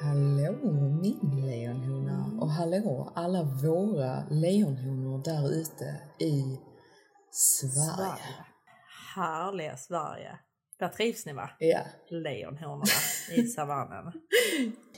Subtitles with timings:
[0.00, 0.52] Hallå
[1.02, 6.58] min lejonhona och hallå alla våra lejonhonor där ute i
[7.30, 8.34] Sverige.
[9.14, 10.38] Härliga Sverige.
[10.78, 11.50] Där trivs ni va?
[11.58, 11.78] Ja.
[12.10, 12.84] Lejonhonorna
[13.36, 14.12] i savannen.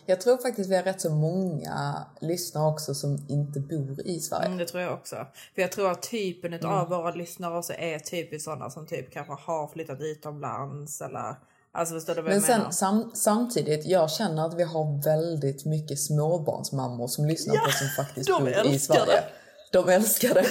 [0.06, 4.46] Jag tror faktiskt vi har rätt så många lyssnare också som inte bor i Sverige.
[4.46, 5.16] Mm, det tror jag också.
[5.54, 6.66] För jag tror att typen Mm.
[6.72, 11.36] av våra lyssnare också är typiskt sådana som typ kanske har flyttat utomlands eller
[11.72, 12.64] Alltså förstår du vad Men jag menar?
[12.64, 17.78] sen, sam, samtidigt, jag känner att vi har väldigt mycket småbarnsmammor som lyssnar på oss
[17.78, 19.06] som faktiskt de bor i älskar Sverige.
[19.12, 19.24] det.
[19.72, 20.46] De älskar det.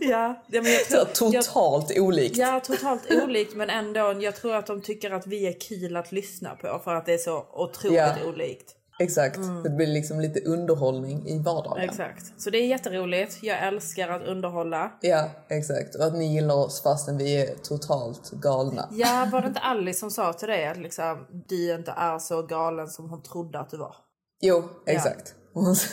[0.00, 2.36] Ja, ja, men jag Så tror, totalt olikt.
[2.36, 4.14] Ja, totalt olikt men ändå.
[4.20, 7.14] Jag tror att de tycker att vi är kul att lyssna på för att det
[7.14, 8.14] är så otroligt Ja.
[8.28, 8.74] olikt.
[8.98, 9.40] Exakt.
[9.64, 11.78] Det blir liksom lite underhållning i vardagen.
[11.78, 11.88] Mm.
[11.88, 12.40] Exakt.
[12.40, 13.38] Så det är jätteroligt.
[13.42, 14.92] Jag älskar att underhålla.
[15.00, 15.94] Ja, exakt.
[15.94, 18.88] Och att ni gillar oss fastän vi är totalt galna.
[18.92, 22.42] Ja, var det inte Alice som sa till dig att liksom, du inte är så
[22.42, 23.96] galen som hon trodde att du var?
[24.40, 25.34] Jo, exakt.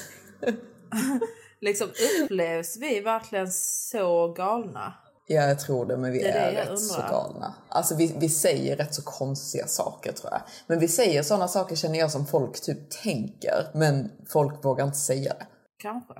[1.62, 1.88] Liksom
[2.24, 4.94] upplevs vi verkligen så galna?
[5.28, 7.56] Ja, jag tror det, men vi Det är är, det rätt så galna.
[7.70, 10.42] Alltså vi, vi säger rätt så konstiga saker tror jag.
[10.68, 14.98] Men vi säger sådana saker känner jag som folk typ tänker, men folk vågar inte
[14.98, 15.48] säga det.
[15.78, 16.14] Kanske.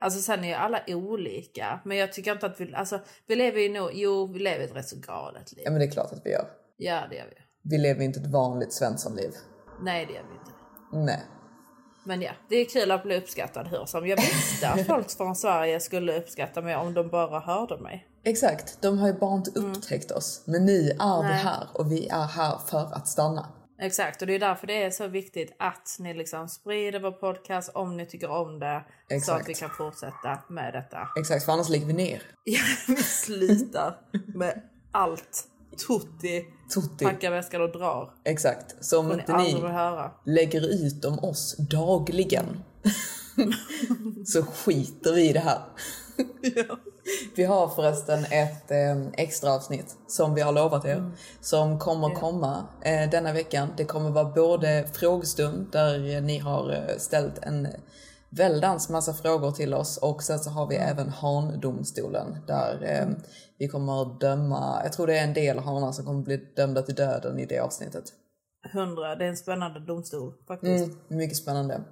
[0.00, 1.80] Alltså sen är ju alla olika.
[1.84, 2.74] Men jag tycker inte att vi...
[2.74, 3.90] Alltså vi lever ju nog...
[3.94, 5.62] Jo, vi lever ett rätt så galet liv.
[5.64, 6.48] Ja, men det är klart att vi gör.
[6.76, 7.36] Ja, det gör vi.
[7.70, 9.30] Vi lever inte ett vanligt svenssonliv.
[9.82, 10.52] Nej, det gör vi inte.
[11.12, 11.22] Nej.
[12.08, 14.06] Men ja, det är kul att bli uppskattad hur som.
[14.06, 18.06] Jag visste att folk från Sverige skulle uppskatta mig om de bara hörde mig.
[18.24, 20.42] Exakt, de har ju bara inte upptäckt oss.
[20.46, 21.26] Men nu är vi Mm.
[21.26, 21.32] Nej.
[21.44, 23.46] här och vi är här för att stanna.
[23.80, 27.70] Exakt, och det är därför det är så viktigt att ni liksom sprider vår podcast
[27.74, 28.84] om ni tycker om det.
[29.08, 29.42] Så Exakt.
[29.42, 31.08] att vi kan fortsätta med detta.
[31.20, 32.22] Exakt, för annars ligger vi ner.
[32.44, 33.96] Ja, vi slutar
[34.34, 35.44] med allt.
[35.86, 36.44] Tutti,
[36.74, 37.04] Tutti.
[37.04, 38.10] packar väskan och drar.
[38.24, 39.54] Exakt, så om inte ni
[40.24, 42.62] lägger ut om oss dagligen
[44.26, 45.60] så skiter vi i det här.
[47.36, 51.12] Vi har förresten ett eh, extra avsnitt som vi har lovat er Mm.
[51.40, 53.68] som kommer komma eh, denna veckan.
[53.76, 57.68] Det kommer vara både frågestund där eh, ni har eh, ställt en
[58.30, 60.88] väldans massa frågor till oss och sen så har vi Mm.
[60.88, 63.08] även Handomstolen där eh,
[63.58, 66.82] vi kommer att döma, jag tror det är en del hanar som kommer bli dömda
[66.82, 68.04] till döden i det avsnittet.
[68.72, 70.84] Hundra, det är en spännande domstol faktiskt.
[70.86, 71.84] Mm, mycket spännande.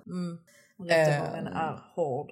[0.89, 1.53] Rättegången Ehm.
[1.57, 2.31] är hård.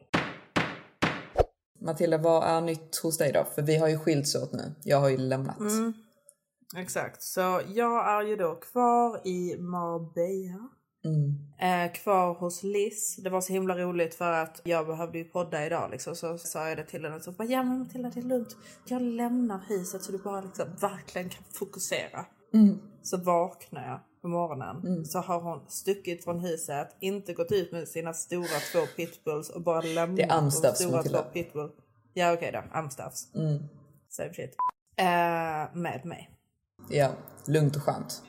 [1.81, 3.45] Matilda, vad är nytt hos dig då?
[3.55, 4.75] För vi har ju skilts åt nu.
[4.84, 5.59] Jag har ju lämnat.
[5.59, 5.93] Mm.
[6.77, 10.69] Exakt, så jag är ju då kvar i Marbella.
[11.04, 11.38] Mm.
[11.59, 13.16] Eh, kvar hos Liz.
[13.16, 16.16] Det var så himla roligt för att jag behövde ju podda idag liksom.
[16.16, 17.21] Så sa jag det till henne.
[17.21, 18.56] Så bara, ja men Matilda det är lugnt.
[18.89, 22.27] Jag lämnar huset så du bara liksom verkligen kan fokusera.
[22.54, 22.78] Mm.
[23.03, 25.04] Så vaknar jag på morgonen.
[25.06, 26.89] Så har hon stuckit från huset.
[27.01, 30.84] Inte gått ut med sina stora två pitbulls och bara lämnat Det är Amstaffs, de
[30.84, 31.22] stora Matilda.
[31.53, 31.68] två.
[32.12, 33.34] Ja okej då, Amstaffs.
[33.34, 33.59] Mm.
[34.09, 34.57] Same shit.
[34.97, 36.30] Eh, med mig.
[36.91, 37.10] Ja,
[37.47, 38.22] lugnt och skönt.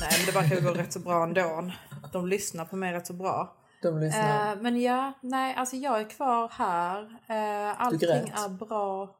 [0.00, 1.70] Nej men det verkar gå rätt så bra ändå.
[2.12, 3.56] De lyssnar på mig rätt så bra.
[3.82, 4.52] De lyssnar.
[4.52, 7.02] Eh, men ja, nej alltså jag är kvar här.
[7.28, 9.16] Eh, allting är bra.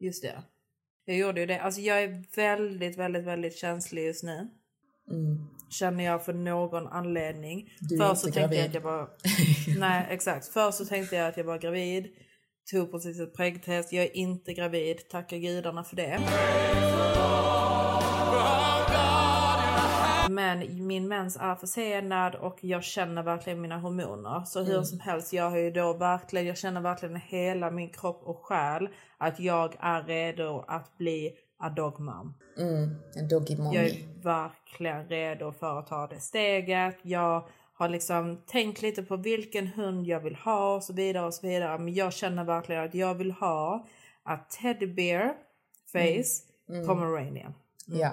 [0.00, 0.42] Just det.
[1.04, 1.60] Jag gjorde ju det.
[1.60, 4.48] Alltså jag är väldigt, väldigt, väldigt känslig just nu.
[5.10, 5.46] Mm.
[5.70, 7.68] Känner jag för någon anledning.
[7.80, 8.66] Du Först så tänkte jag gravid.
[8.66, 9.10] att jag var...
[9.78, 10.48] Nej exakt.
[10.48, 12.06] Först så tänkte jag att jag var gravid.
[12.70, 13.92] Tog precis ett prägtest.
[13.92, 15.08] Jag är inte gravid.
[15.08, 16.20] Tacka gudarna för det.
[20.34, 24.44] Men min mens är försenad och jag känner verkligen mina hormoner.
[24.44, 28.22] Så hur som helst, jag har ju då verkligen, jag känner verkligen hela min kropp
[28.24, 28.88] och själ
[29.18, 32.34] att jag är redo att bli a dog mom.
[33.16, 33.76] En doggy mommy.
[33.76, 36.96] Jag är verkligen redo för att ta det steget.
[37.02, 41.34] Jag har liksom tänkt lite på vilken hund jag vill ha och så vidare och
[41.34, 41.78] så vidare.
[41.78, 43.86] Men jag känner verkligen att jag vill ha
[44.22, 45.34] att teddy bear
[45.92, 47.54] face pomeranian.
[47.86, 48.10] Ja.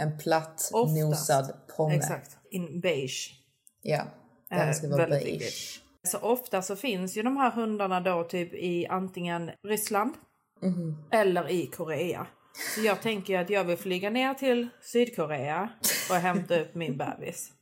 [0.00, 0.96] En platt Oftast.
[1.00, 1.94] nosad pomme.
[1.94, 2.36] Exakt.
[2.50, 3.34] In beige.
[3.82, 4.02] Ja.
[4.50, 5.24] Den Eh, ska vara beige.
[5.26, 5.80] viktigt.
[6.02, 10.14] Så ofta så finns ju de här hundarna då typ i antingen Ryssland
[11.12, 12.26] eller i Korea.
[12.74, 15.68] Så jag tänker att jag vill flyga ner till Sydkorea
[16.10, 17.50] och hämta upp min bebis.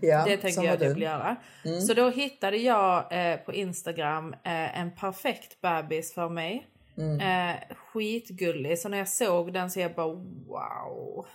[0.00, 1.36] Ja, Det tänker jag att jag vill göra.
[1.86, 6.66] Så då hittade jag eh, på Instagram eh, en perfekt bebis för mig.
[6.98, 8.78] Eh, skitgullig.
[8.78, 11.26] Så när jag såg den så jag bara wow.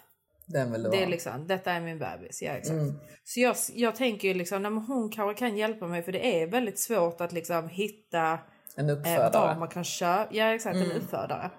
[0.46, 2.42] Den vill du Det är liksom, detta är min bebis.
[2.42, 2.78] Ja, exakt.
[3.24, 6.42] Så jag, jag tänker ju liksom, nej, men hon kanske kan hjälpa mig för det
[6.42, 8.40] är väldigt svårt att liksom hitta
[8.76, 9.48] En eh, uppfödare.
[9.48, 10.28] vad man kan köpa.
[10.32, 11.50] Ja exakt, en uppfödare.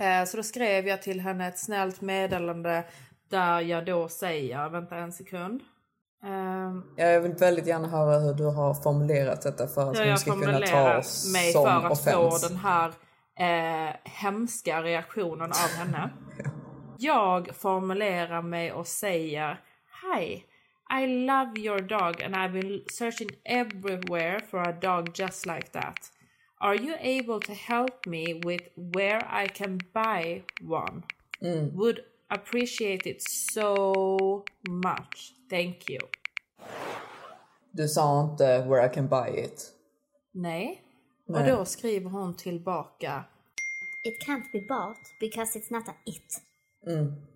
[0.00, 2.84] Eh, så då skrev jag till henne ett snällt meddelande
[3.30, 5.60] där jag då säger, vänta en sekund.
[6.96, 10.32] Ja, jag vill väldigt gärna höra hur du har formulerat detta för att hon ska
[10.32, 12.42] kunna ta oss mig som för att offens.
[12.42, 12.92] få den här
[13.36, 16.10] eh, hemska reaktionen av henne.
[16.98, 19.60] Jag formulerar mig och säger
[20.02, 20.44] Hi,
[21.02, 26.10] I love your dog and I've been searching everywhere for a dog just like that.
[26.58, 31.02] Are you able to help me with where I can buy one?
[31.74, 35.34] Would appreciate it so much.
[35.50, 35.98] Thank you.
[37.72, 39.72] Du sa inte where I can buy it.
[40.32, 40.83] Nej.
[41.28, 41.52] Nej.
[41.52, 43.24] Och då skriver hon tillbaka
[44.04, 46.40] It can't be bought because it's not a it.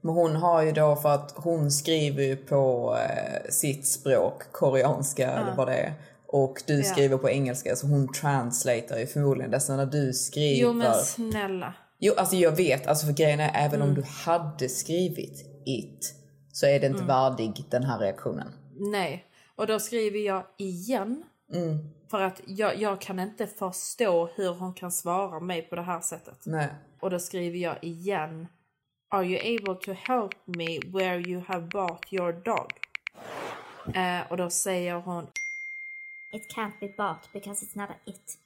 [0.00, 5.30] Men hon har ju då för att hon skriver ju på eh, sitt språk, koreanska
[5.30, 5.94] eller vad det är.
[6.26, 9.60] Och du skriver på engelska så hon translatar ju förmodligen det.
[9.60, 10.62] Så när du skriver...
[10.62, 11.74] Jo men snälla.
[11.98, 13.88] Jo, alltså jag vet, alltså för grejen är även Mm.
[13.88, 16.14] om du hade skrivit it
[16.52, 18.52] så är det inte värdig den här reaktionen.
[18.78, 19.24] Nej.
[19.56, 21.24] Och då skriver jag igen.
[21.52, 21.78] Mm.
[22.10, 26.00] För att jag, jag kan inte förstå hur hon kan svara mig på det här
[26.00, 26.46] sättet.
[26.46, 26.68] Nej.
[27.00, 28.48] Och då skriver jag igen.
[29.10, 32.72] Are you able to help me where you have bought your dog?
[33.94, 35.26] Eh, och då säger hon
[36.32, 38.38] It can't be bought because it's not a it.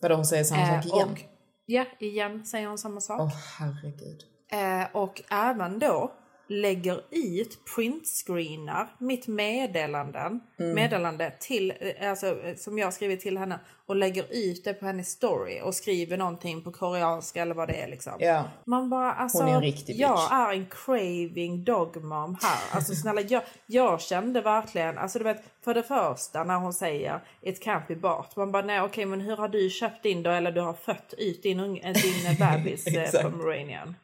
[0.00, 1.08] Vadå hon säger samma eh, sak igen?
[1.10, 1.18] och
[1.66, 3.20] ja, igen säger hon samma sak.
[3.20, 4.24] Åh herregud.
[4.52, 6.12] Eh, och även då
[6.48, 10.74] lägger ut printscreenar mitt meddelanden, Mm.
[10.74, 14.86] meddelande till, eh, alltså, eh, som jag skrivit till henne och lägger ut det på
[14.86, 18.12] hennes story och skriver någonting på koreanska eller vad det är liksom.
[18.18, 18.44] Ja.
[18.64, 20.00] Man bara alltså, Hon är en riktig bitch.
[20.00, 22.76] jag är en craving dog mom här.
[22.76, 27.20] Alltså snälla jag, jag kände verkligen, alltså du vet för det första när hon säger
[27.42, 28.36] it can't be bought.
[28.36, 31.14] Man bara nej okej men hur har du köpt din då eller du har fött
[31.18, 33.24] ut din, eh, din bebis eh, Exakt.
[33.24, 33.94] pomeranian.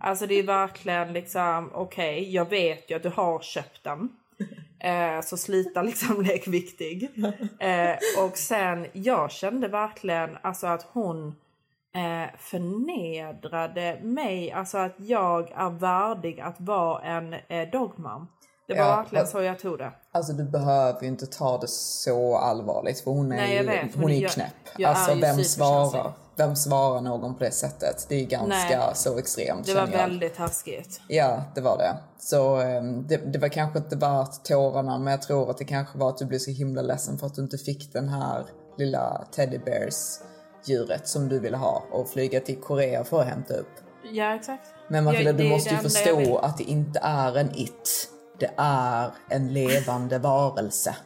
[0.00, 4.08] Alltså det är verkligen liksom okej jag vet ju att du har köpt den.
[4.80, 7.10] Eh, så sluta liksom lek viktig.
[7.60, 11.28] Eh, och sen jag kände verkligen alltså att hon
[11.94, 18.26] eh, förnedrade mig, alltså att jag är värdig att vara en eh, dogmam.
[18.68, 19.92] Det var Ja, verkligen så jag tog det.
[20.12, 23.94] Alltså du behöver ju inte ta det så allvarligt för hon är Nej, ju, vet,
[23.94, 24.52] hon är jag- knäpp.
[24.78, 28.06] jag alltså är vem svarar, vem svarar någon på det sättet?
[28.08, 28.90] Det är ganska Nej.
[28.94, 29.86] så extremt Det var jag.
[29.88, 31.00] väldigt taskigt.
[31.08, 31.96] Ja, det var det.
[32.18, 35.98] Så ehm, det, det var kanske inte värt tårarna men jag tror att det kanske
[35.98, 38.44] var att du blev så himla ledsen för att du inte fick den här
[38.78, 40.18] lilla teddy bears
[40.64, 43.66] djuret som du ville ha och flyga till Korea för att hämta upp.
[44.12, 44.66] Ja exakt.
[44.88, 48.08] Men Matilda, Ja, du måste ju förstå att det inte är en it.
[48.38, 50.96] Det är en levande varelse.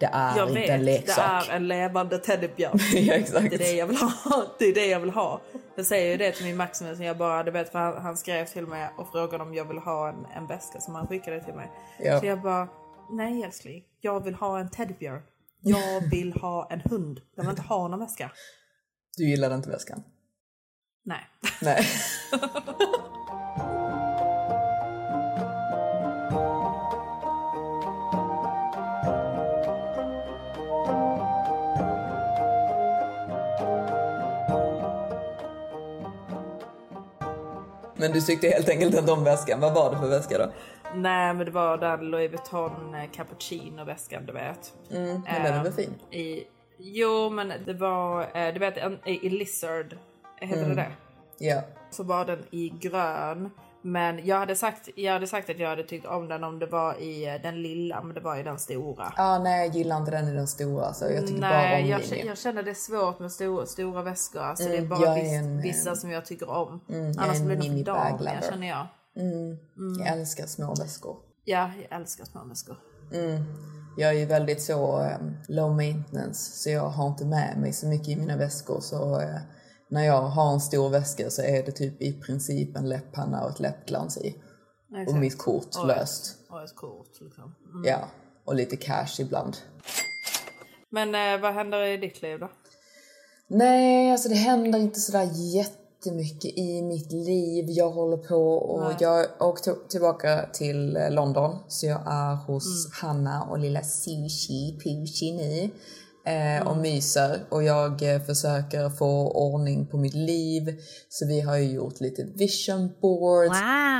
[0.00, 1.48] Det är Jag inte vet, en det leksak.
[1.48, 2.78] är en levande teddybjörn.
[2.94, 3.50] ja, exakt.
[3.50, 4.12] Det är det jag vill ha.
[4.58, 5.40] Det är det jag vill ha.
[5.76, 6.98] Jag säger ju det till min Maximus.
[6.98, 9.78] Jag bara, du vet, för han, han skrev till mig och frågade om jag vill
[9.78, 11.70] ha en, en väska som han skickade till mig.
[11.98, 12.20] Ja.
[12.20, 12.68] Så jag bara,
[13.10, 13.84] nej älskling.
[14.00, 15.22] Jag vill ha en teddybjörn.
[15.60, 17.20] Jag vill ha en hund.
[17.34, 18.30] Jag vill inte ha någon väska.
[19.16, 20.02] Du gillade inte väskan?
[21.04, 21.26] Nej.
[21.62, 21.86] Nej.
[37.96, 39.60] Men du tyckte helt enkelt inte om väskan.
[39.60, 40.52] Vad var det för väska då?
[40.94, 44.72] Nej men det var den Louis Vuitton eh, cappuccino väskan du vet.
[44.90, 45.94] Mm, men den är väl Ehm, fin?
[46.10, 46.44] I,
[46.78, 49.96] jo men det var, eh, du vet en- i, i Lizard,
[50.40, 50.76] heter Mm.
[50.76, 50.92] det det?
[51.46, 51.62] Ja.
[51.90, 53.50] Så var den i grön.
[53.82, 56.66] Men jag hade, sagt, jag hade sagt att jag hade tyckt om den om det
[56.66, 59.12] var i eh, den lilla men det var i den stora.
[59.16, 60.92] Ah, nej, jag gillar inte den i den stora.
[60.92, 64.02] Så jag tycker bara Nej, om jag, jag känner det är svårt med stora, stora
[64.02, 64.40] väskor.
[64.40, 66.80] Alltså det är Mm, bara är viss, en, vissa som jag tycker om.
[66.88, 68.86] är Annars blir det för dagliga känner jag.
[69.98, 71.16] Jag älskar små väskor.
[71.44, 72.76] Ja, jag älskar små väskor.
[73.96, 75.18] Jag är ju väldigt så eh,
[75.48, 78.80] low maintenance så jag har inte med mig så mycket i mina väskor.
[78.80, 79.36] Så eh,
[79.88, 83.50] när jag har en stor väska så är det typ i princip en läpppenna och
[83.50, 84.34] ett läppglans i.
[84.92, 85.18] Och Exakt.
[85.20, 86.26] mitt kort Och löst.
[86.26, 87.54] ett- Och ett kort liksom.
[87.72, 87.84] Mm.
[87.84, 88.08] Ja,
[88.44, 89.56] och lite cash ibland.
[90.90, 92.48] Men eh, vad händer i ditt liv då?
[93.48, 97.64] Nej, alltså det händer inte sådär jättemycket i mitt liv.
[97.68, 101.56] Jag håller på och jag åkte tillbaka till eh, London.
[101.68, 105.70] Så jag är hos Hanna och lilla Sushi Pushi nu.
[106.26, 107.40] Eh, och myser.
[107.48, 110.80] Och jag eh, försöker få ordning på mitt liv.
[111.08, 113.58] Så vi har ju gjort lite vision boards.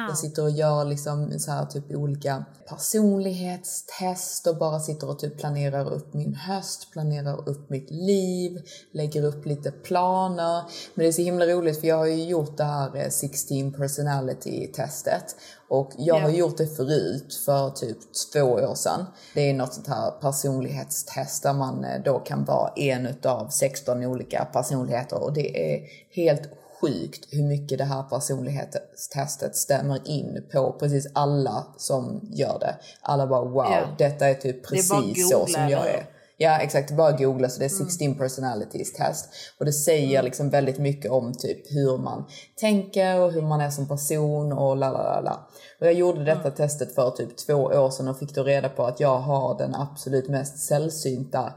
[0.09, 5.38] Jag sitter och gör liksom så här typ olika personlighetstest och bara sitter och typ
[5.38, 10.62] planerar upp min höst, planerar upp mitt liv, lägger upp lite planer.
[10.94, 13.73] Men det är så himla roligt för jag har ju gjort det här eh, 16
[13.73, 15.37] personality testet
[15.68, 17.99] och jag har gjort det förut för typ
[18.32, 19.06] två år sedan.
[19.35, 24.04] Det är något sånt här personlighetstest där man eh, då kan vara en utav 16
[24.04, 26.42] olika personligheter och det är helt
[26.86, 32.74] sjukt hur mycket det här personlighetstestet stämmer in på precis alla som gör det.
[33.00, 33.94] Alla bara wow, Ja.
[33.98, 36.06] detta är typ Det är precis så som jag är.
[36.38, 39.28] Ja exakt, bara googla så det är 16 personalities test.
[39.58, 42.24] Och det säger liksom väldigt mycket om typ hur man
[42.60, 45.48] tänker och hur man är som person och la la la.
[45.80, 48.86] Och jag gjorde detta testet för typ två år sedan och fick då reda på
[48.86, 51.52] att jag har den absolut mest sällsynta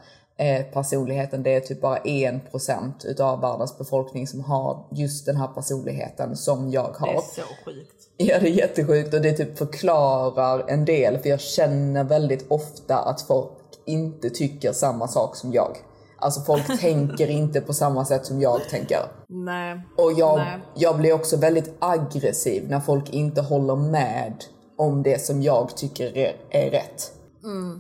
[0.74, 1.44] personligheten.
[1.44, 6.72] Det är typ bara 1% utav världens befolkning som har just den här personligheten som
[6.72, 7.08] jag har.
[7.08, 8.08] Det är så sjukt.
[8.18, 12.98] Ja, det är jättesjukt och det typ förklarar en del för jag känner väldigt ofta
[12.98, 13.52] att folk
[13.86, 15.78] inte tycker samma sak som jag.
[16.18, 19.00] Alltså folk tänker inte på samma sätt som jag tänker.
[19.28, 19.82] Nej.
[19.98, 20.60] Och jag, Nej.
[20.76, 24.34] jag blir också väldigt aggressiv när folk inte håller med
[24.78, 27.14] om det som jag tycker är, är rätt.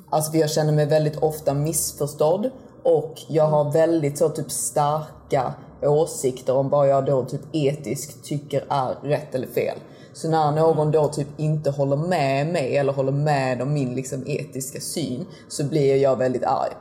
[0.09, 2.49] Alltså för jag känner mig väldigt ofta missförstådd
[2.83, 8.65] och jag har väldigt så typ starka åsikter om vad jag då typ etiskt tycker
[8.69, 9.77] är rätt eller fel.
[10.13, 14.23] Så när någon då typ inte håller med mig eller håller med om min liksom
[14.27, 16.73] etiska syn så blir jag väldigt arg.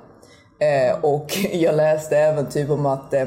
[0.58, 3.26] Eh, och jag läste även typ om att eh,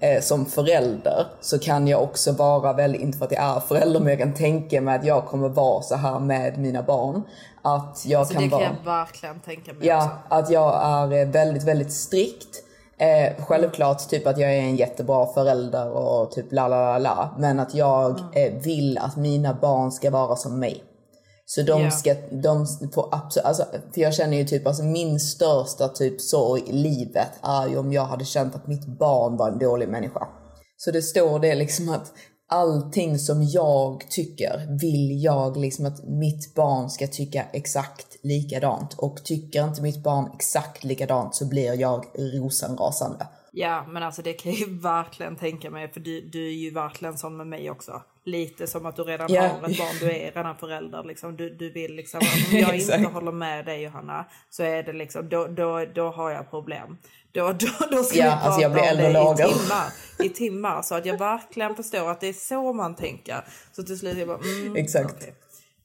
[0.00, 4.00] eh, som förälder så kan jag också vara väldigt, inte för att jag är förälder,
[4.00, 7.22] men jag kan tänka mig att jag kommer vara så här med mina barn.
[7.62, 8.68] Att jag Så kan det kan vara...
[8.84, 10.34] jag verkligen tänka mig Ja, också.
[10.34, 12.64] att jag är eh, väldigt, väldigt strikt.
[13.00, 17.30] Eh, självklart typ att jag är en jättebra förälder och typ la la la la.
[17.38, 20.84] Men att jag eh, vill att mina barn ska vara som mig.
[21.50, 21.90] Så de Ja.
[21.90, 23.64] ska, de får absolut, alltså,
[23.94, 27.92] för jag känner ju typ, alltså min största typ sorg i livet är ju om
[27.92, 30.28] jag hade känt att mitt barn var en dålig människa.
[30.76, 32.12] Så det står det liksom att
[32.48, 38.94] allting som jag tycker vill jag liksom att mitt barn ska tycka exakt likadant.
[38.98, 43.26] Och tycker inte mitt barn exakt likadant så blir jag rosenrasande.
[43.52, 46.70] Ja men alltså det kan jag ju verkligen tänka mig för du, du är ju
[46.70, 48.02] verkligen sån med mig också.
[48.28, 49.42] Lite som att du redan Ja.
[49.42, 51.36] har ett barn, du är redan förälder liksom.
[51.36, 55.28] Du, du vill liksom, om jag inte håller med dig Johanna så är det liksom,
[55.28, 56.98] då, då, då har jag problem.
[57.32, 59.92] Då, då, då ska vi alltså jag blir och det i timmar,
[60.24, 60.82] i timmar.
[60.82, 63.44] Så att jag verkligen förstår att det är så man tänker.
[63.72, 65.14] Så till slut jag bara, mm, Exakt.
[65.14, 65.34] Okej.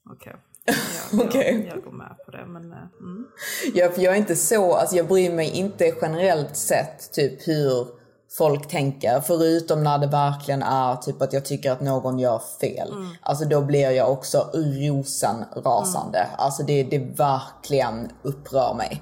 [0.09, 0.33] Okej.
[0.65, 0.73] Ja,
[1.11, 1.71] jag, Okej.
[1.73, 3.25] jag går med på det men eh, mm.
[3.73, 7.87] Ja, för jag är inte så, alltså jag bryr mig inte generellt sett typ hur
[8.37, 9.21] folk tänker.
[9.21, 12.93] Förutom när det verkligen är typ att jag tycker att någon gör fel.
[13.21, 16.27] Alltså då blir jag också rosenrasande.
[16.37, 19.01] Alltså det, det verkligen upprör mig.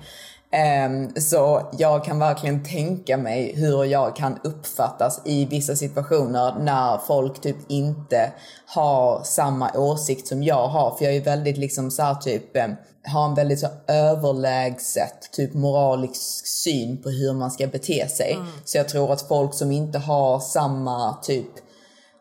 [0.53, 6.97] Ehm, så jag kan verkligen tänka mig hur jag kan uppfattas i vissa situationer när
[6.97, 8.31] folk typ inte
[8.65, 10.95] har samma åsikt som jag har.
[10.97, 12.67] För jag är väldigt liksom så typ, eh,
[13.05, 18.37] har en väldigt så överlägset typ moralisk syn på hur man ska bete sig.
[18.65, 21.47] Så jag tror att folk som inte har samma typ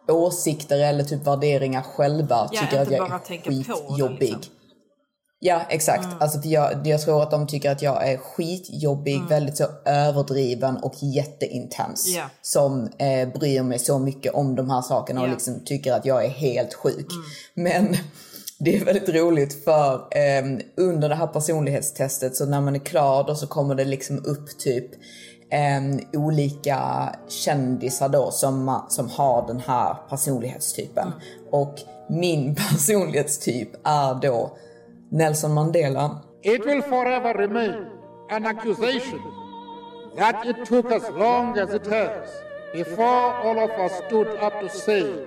[0.09, 4.21] åsikter eller typ värderingar själva Ja, tycker att jag bara är på det, skitjobbig.
[4.21, 4.53] liksom.
[5.43, 9.57] Ja exakt, alltså för jag, jag tror att de tycker att jag är skitjobbig, väldigt
[9.57, 12.09] så överdriven och jätteintens.
[12.17, 12.25] Ja.
[12.43, 15.33] Som eh, bryr mig så mycket om de här sakerna och Ja.
[15.33, 17.07] liksom tycker att jag är helt sjuk.
[17.55, 17.97] Men
[18.59, 23.25] Det är väldigt roligt för ehm, under det här personlighetstestet så när man är klar
[23.27, 24.87] då så kommer det liksom upp typ
[25.51, 26.81] ehm, olika
[27.29, 31.13] kändisar då som, som har den här personlighetstypen.
[31.51, 31.75] Och
[32.09, 34.57] min personlighetstyp är då
[35.11, 36.25] Nelson Mandela.
[36.43, 37.87] It will forever remain
[38.31, 39.21] an accusation
[40.17, 42.31] that it took as long as it has
[42.73, 45.27] before all of us stood up to say,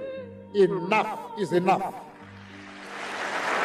[0.56, 1.94] enough is enough.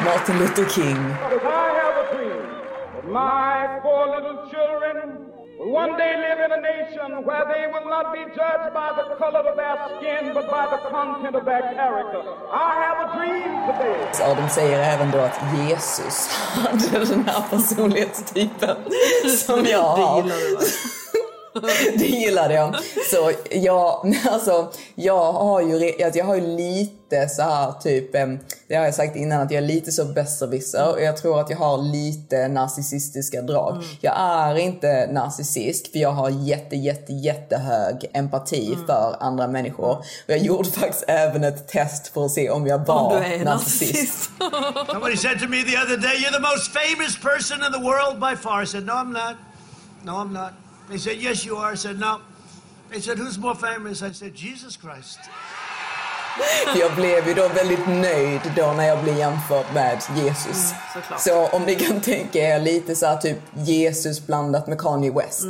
[0.03, 0.95] Martin Luther King.
[0.95, 2.41] Because I have a dream
[2.95, 7.87] that my four little children will one day live in a nation where they will
[7.89, 11.61] not be judged by the color of their skin but by the content of their
[11.75, 12.21] character.
[12.51, 13.97] I have a dream today.
[14.19, 18.77] Ja, de säger även då att Jesus hade den här personlighetstypen
[19.45, 20.23] som jag har.
[21.97, 22.75] Det gillade jag.
[23.11, 28.11] Så jag, alltså, jag har ju, alltså, jag har ju lite så här typ,
[28.67, 31.49] det har jag sagt innan att jag är lite så besserwisser och jag tror att
[31.49, 33.83] jag har lite narcissistiska drag.
[34.01, 39.91] Jag är inte narcissist för jag har jätte, jätte, jättehög empati för andra människor.
[39.97, 43.27] Och jag gjorde faktiskt även ett test för att se om jag var Om du
[43.27, 44.29] är narcissist.
[44.39, 44.89] narcissist.
[44.91, 48.19] Somebody said to me the other day, You're the most famous person in the world
[48.19, 48.63] by far.
[48.63, 49.35] I said, No, I'm not.
[50.03, 50.51] No, I'm not.
[50.89, 51.73] They said, Yes, you are.
[51.73, 52.19] I said, No.
[52.91, 54.01] They said, Who's more famous?
[54.01, 55.19] I said, Jesus Christ.
[56.79, 60.73] Jag blev ju då väldigt nöjd då när jag blev jämförd med Jesus.
[60.93, 61.21] såklart.
[61.21, 65.45] så om ni kan tänka er lite så här typ Jesus blandat med Kanye West.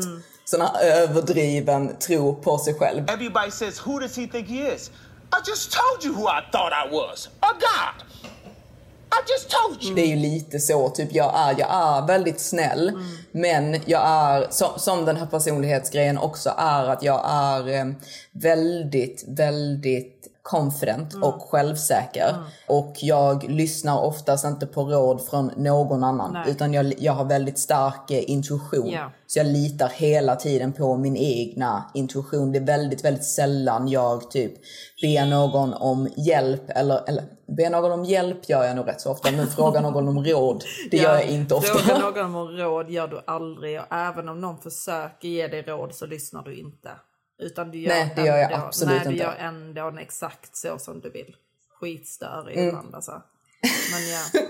[0.45, 3.09] Sån här överdriven tro på sig själv.
[3.09, 4.91] Everybody says, Who does he think he is?
[5.31, 8.03] I just told you who I thought I was a God.
[9.11, 9.95] I just told you.
[9.95, 12.91] Det är ju lite så, typ jag är, jag är väldigt snäll.
[13.31, 17.85] Men jag är, som, som den här personlighetsgrejen också är, att jag är eh,
[18.31, 20.18] väldigt, väldigt
[20.49, 22.35] confident och självsäker.
[22.67, 26.33] Och jag lyssnar oftast inte på råd från någon annan.
[26.33, 26.51] Nej.
[26.51, 28.89] Utan jag, jag har väldigt stark eh, intuition.
[28.89, 29.11] Ja.
[29.27, 32.51] Så jag litar hela tiden på min egna intuition.
[32.51, 34.53] Det är väldigt, väldigt sällan jag typ
[35.01, 37.23] ber någon om hjälp eller, eller
[37.57, 39.31] ber någon om hjälp gör jag nog rätt så ofta.
[39.31, 41.79] Men frågar någon om råd, det gör jag inte ofta.
[41.79, 45.95] Frågar någon om råd gör du aldrig och även om någon försöker ge dig råd
[45.95, 46.89] så lyssnar du inte.
[47.39, 49.23] Utan du gör Nej, det gör jag ändå, absolut nej, du inte.
[49.23, 51.35] gör ändå exakt så som du vill.
[51.79, 52.67] Skitstörig Mm.
[52.69, 53.11] ibland alltså.
[53.91, 54.41] Men ja.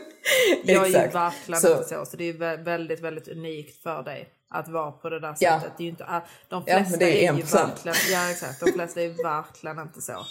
[0.64, 2.06] Jag är ju verkligen Så- inte så.
[2.06, 5.60] Så det är vä- väldigt, väldigt unikt för dig att vara på det där Ja.
[5.60, 5.74] sättet.
[5.78, 6.18] Det är ju inte, äh,
[6.50, 7.54] de Ja, flesta det är är, ju 1%.
[7.86, 10.26] verkligen, ja exakt, de flesta är verkligen inte så.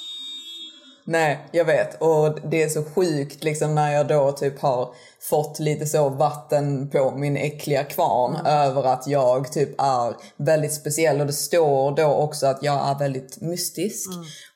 [1.11, 2.03] Nej, jag vet.
[2.03, 6.90] Och det är så sjukt liksom när jag då typ har fått lite så vatten
[6.90, 11.21] på min äckliga kvarn över att jag typ är väldigt speciell.
[11.21, 14.09] Och det står då också att jag är väldigt mystisk.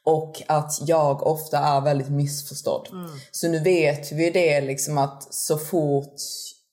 [0.05, 2.89] Och att jag ofta är väldigt missförstådd.
[3.31, 6.15] Så nu vet vi det liksom att så fort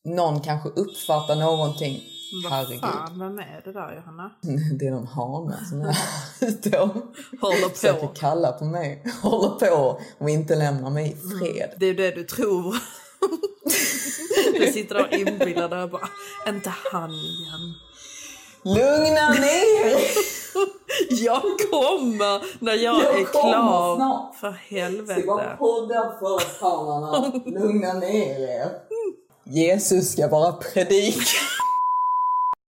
[0.06, 2.02] någon kanske uppfattar någonting.
[2.44, 2.82] Vad Herregud.
[2.82, 4.32] fan, vem är det där Johanna?
[4.80, 5.98] Det är någon hane som är
[6.42, 6.90] ute och
[7.42, 8.14] Håller försöker på.
[8.14, 9.04] kalla på mig.
[9.22, 11.70] Håller på och inte lämnar mig i fred.
[11.78, 12.76] Det är det du tror.
[14.60, 16.10] du sitter där dig och bara,
[16.48, 17.74] inte han igen.
[18.64, 20.00] Lugna ner
[21.10, 23.96] Jag kommer när jag, Jag är kommer klar.
[23.96, 24.36] snart.
[24.36, 25.24] För helvete.
[25.28, 27.46] var poddar först.
[27.46, 28.70] Lugna ner er.
[29.44, 31.22] Jesus ska bara predika.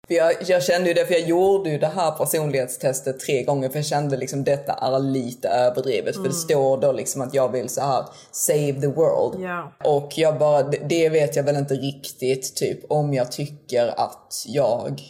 [0.08, 3.70] För jag, jag kände ju det, för jag gjorde ju det här personlighetstestet tre gånger
[3.70, 6.15] för jag kände liksom detta är lite överdrivet.
[6.15, 9.43] För det står då liksom att jag vill så här save the world.
[9.43, 9.72] Ja.
[9.84, 15.02] Och jag bara, det, vet jag väl inte riktigt typ om jag tycker att jag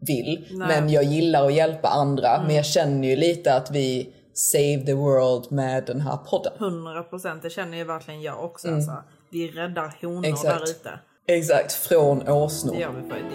[0.00, 0.46] vill.
[0.50, 0.68] Nej.
[0.68, 2.42] Men jag gillar att hjälpa andra.
[2.46, 6.52] Men jag känner ju lite att vi save the world med den här podden.
[6.58, 8.74] 100 procent, det känner ju verkligen jag också.
[8.74, 8.92] Alltså.
[9.30, 10.34] Vi räddar honor Mm.
[10.34, 10.58] Exakt.
[10.58, 10.90] där ute.
[11.28, 12.72] Exakt, från åsnor.
[12.74, 12.78] Det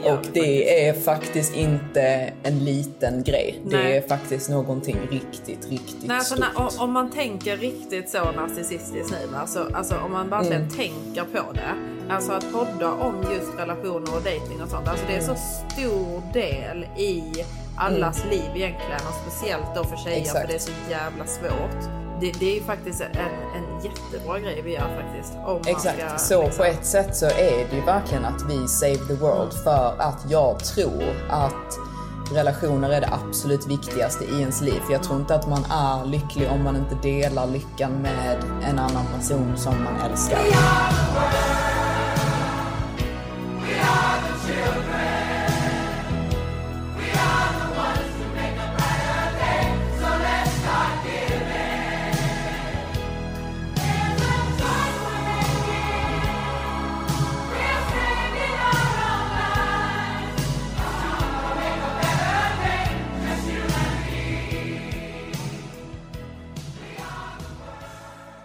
[0.01, 3.61] det gör Och det är faktiskt inte en liten grej.
[3.65, 3.97] Det Nej.
[3.97, 6.47] är faktiskt någonting riktigt, riktigt Nej, alltså, stort.
[6.57, 10.73] när, om, man tänker riktigt så narcissistiskt nu, alltså, alltså om man verkligen Mm.
[10.75, 11.73] tänker på det.
[12.13, 14.87] Alltså att podda om just relationer och dating och sånt.
[14.87, 17.23] Alltså det är så stor del i
[17.77, 20.21] allas liv egentligen och speciellt då för tjejer Mm.
[20.21, 20.41] Exakt.
[20.41, 22.00] för det är så jävla svårt.
[22.21, 23.17] Det, det är ju faktiskt en,
[23.55, 25.33] en jättebra grej vi gör faktiskt.
[25.45, 28.67] Om Man ska, Exakt, så på ett sätt så är det ju verkligen att vi
[28.67, 31.79] save the world för att jag tror att
[32.33, 34.79] relationer är det absolut viktigaste i ens liv.
[34.85, 38.79] För jag tror inte att man är lycklig om man inte delar lyckan med en
[38.79, 40.39] annan person som man älskar.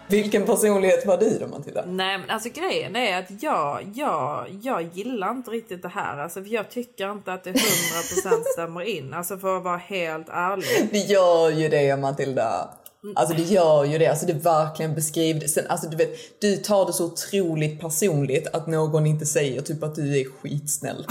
[0.09, 1.85] Vilken personlighet var du då Matilda?
[1.87, 6.19] Nej men alltså grejen är att jag, jag, jag gillar inte riktigt det här.
[6.19, 9.14] Alltså, för jag tycker inte att det 100% stämmer in.
[9.14, 10.88] Alltså för att vara helt ärlig.
[10.92, 12.69] Det gör ju det Matilda.
[13.14, 14.07] Alltså det gör ju det.
[14.07, 18.66] Alltså det verkligen beskriver Sen, alltså du vet, du tar det så otroligt personligt att
[18.66, 21.07] någon inte säger typ att du är skitsnäll.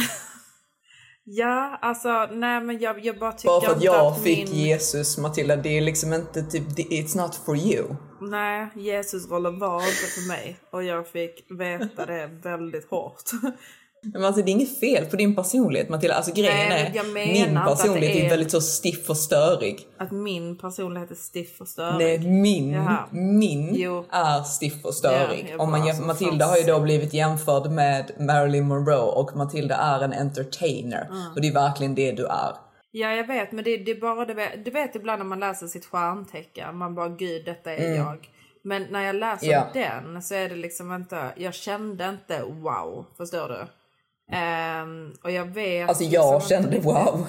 [1.27, 4.57] Ja, alltså nej men jag, jag bara tycker Bara för att jag att fick min...
[4.57, 7.95] Jesus Matilda, det är liksom inte typ, it's not for you.
[8.21, 10.57] Nej, Jesusrollen var inte för mig.
[10.71, 13.23] Och jag fick veta det väldigt hårt.
[14.13, 16.15] Men alltså det är inget fel på din personlighet Matilda.
[16.15, 18.25] Alltså grejen Nej, är, min personlighet är...
[18.25, 19.87] är- väldigt så stiff och störig.
[19.97, 21.97] Att min personlighet är stiff och störig.
[21.97, 23.05] Nej, min, Jaha.
[23.11, 24.05] min Jo.
[24.11, 25.47] är stiff och störig.
[25.57, 28.97] Ja, Om man, bara, jäm- alltså, Matilda har ju då blivit jämförd med Marilyn Monroe
[29.11, 31.07] och Matilda är en entertainer.
[31.11, 31.31] Mm.
[31.35, 32.51] Och det är verkligen det du är.
[32.91, 35.67] Ja jag vet men det, det är bara det, du vet ibland när man läser
[35.67, 37.95] sitt stjärntecken man bara gud detta är Mm.
[37.97, 38.29] jag.
[38.63, 39.67] Men när jag läser Ja.
[39.73, 43.65] den så är det liksom inte, jag kände inte wow, förstår du?
[44.31, 47.27] Ehm, och jag vet Alltså jag liksom kände inte- wow.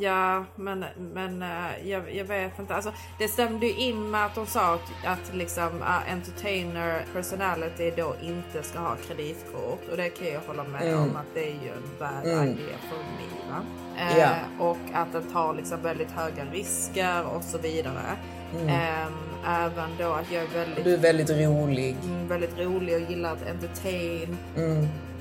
[0.00, 4.34] Ja men, men eh, jag, jag vet inte, alltså det stämde ju in med att
[4.34, 10.08] de sa att, att liksom uh, entertainer personality då inte ska ha kreditkort och det
[10.08, 11.02] kan jag hålla med Mm.
[11.02, 12.42] om att det är ju en bad Mm.
[12.48, 13.60] idea för mig va?
[13.98, 14.28] Eh, Ja.
[14.58, 18.16] Och att den tar liksom väldigt höga risker och så vidare.
[18.54, 18.68] Mm.
[18.68, 19.12] Ehm,
[19.46, 21.96] även då att jag är väldigt, Du är väldigt rolig.
[22.04, 24.36] mm, väldigt rolig och gillar att entertain.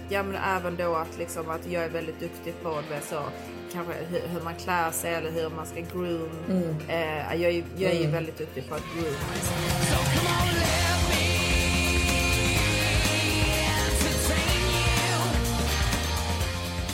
[0.10, 3.20] Ja men även då att, liksom, att jag är väldigt duktig på det så,
[3.74, 6.30] kanske hur, hur man klär sig eller hur man ska groom.
[6.50, 6.76] Mm.
[6.88, 8.12] Eh, jag, är, jag är ju Mm.
[8.12, 9.14] väldigt duktig på att groom.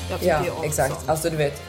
[0.10, 0.94] Jag tycker Ja, ju om exakt.
[0.96, 1.10] sånt.
[1.10, 1.62] Alltså du vet.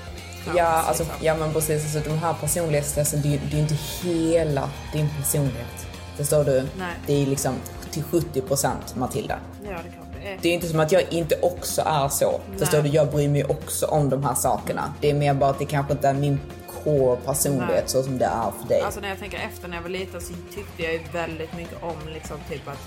[0.47, 1.95] Ja, Ja, alltså, ja men precis.
[1.97, 5.87] Alltså, de här personlighetstesten, det är ju det är ju inte hela din personlighet.
[6.17, 6.53] Förstår du?
[6.79, 6.95] Nej.
[7.07, 7.55] Det är liksom
[7.91, 9.39] till 70% Matilda.
[9.65, 9.77] Ja
[10.23, 10.55] det kanske det är.
[10.55, 12.41] Inte som att jag inte också är så.
[12.59, 12.89] Förstår du?
[12.89, 14.95] Jag bryr mig också om de här sakerna.
[15.01, 16.41] Det är mer bara att det kanske inte är min
[16.85, 17.89] core personlighet Nej.
[17.89, 18.81] så som det är för dig.
[18.81, 21.83] Alltså när jag tänker efter när jag var liten så tyckte jag ju väldigt mycket
[21.83, 22.79] om liksom typ att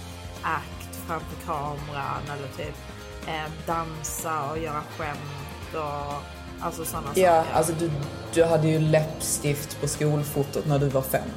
[0.41, 2.75] act framför kameran eller typ
[3.27, 6.23] eh, dansa och göra skämt och
[6.65, 7.57] alltså sådana ja, saker.
[7.57, 7.91] alltså du,
[8.33, 11.29] du hade ju läppstift på skolfotot när du var fem.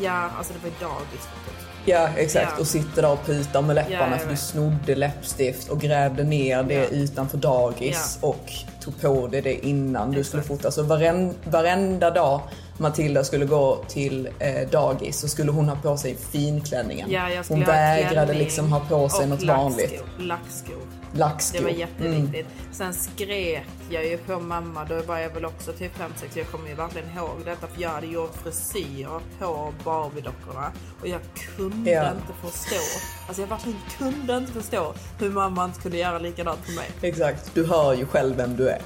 [0.00, 1.51] Ja, alltså det var ju dagisfotot.
[1.84, 2.52] Ja, exakt.
[2.56, 2.60] Ja.
[2.60, 6.62] Och sitter där och putar med läpparna Ja, för du snodde läppstift och grävde ner
[6.62, 6.84] det Ja.
[6.84, 10.70] utanför dagis och tog på dig det innan du skulle fota.
[10.70, 12.40] Så varen, varenda dag
[12.78, 17.10] Matilda skulle gå till eh, dagis så skulle hon ha på sig finklänningen.
[17.48, 20.02] Hon vägrade liksom ha på sig och något vanligt.
[20.18, 21.01] Lackskor.
[21.14, 21.58] Lackskor.
[21.58, 21.80] Det var Mm.
[21.80, 22.46] jätteviktigt.
[22.72, 26.68] Sen skrek jag ju på mamma, då var jag väl också typ 5-6, jag kommer
[26.68, 30.70] ju verkligen ihåg detta för jag hade gjort frisyrer på Barbie-dockorna
[31.00, 31.20] och jag
[31.56, 32.10] kunde Ja.
[32.10, 32.80] inte förstå,
[33.28, 36.90] alltså jag verkligen kunde inte förstå hur mamma inte kunde göra likadant för mig.
[37.02, 37.50] Exakt.
[37.54, 38.80] Du hör ju själv vem du är.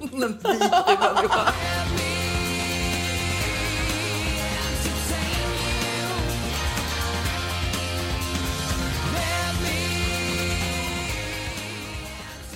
[0.00, 1.52] En vidrig människa.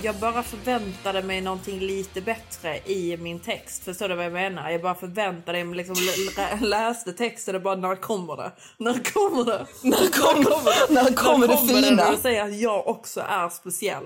[0.07, 3.83] Jag bara förväntade mig någonting lite bättre i min text.
[3.83, 4.69] Förstår du vad jag menar?
[4.69, 8.51] Jag bara förväntade mig, liksom lä- lä- läste texten och bara när kommer det?
[8.77, 9.65] När kommer det?
[9.83, 12.03] När kommer- när kommer det fina?
[12.03, 14.03] När du säger att jag också är speciell.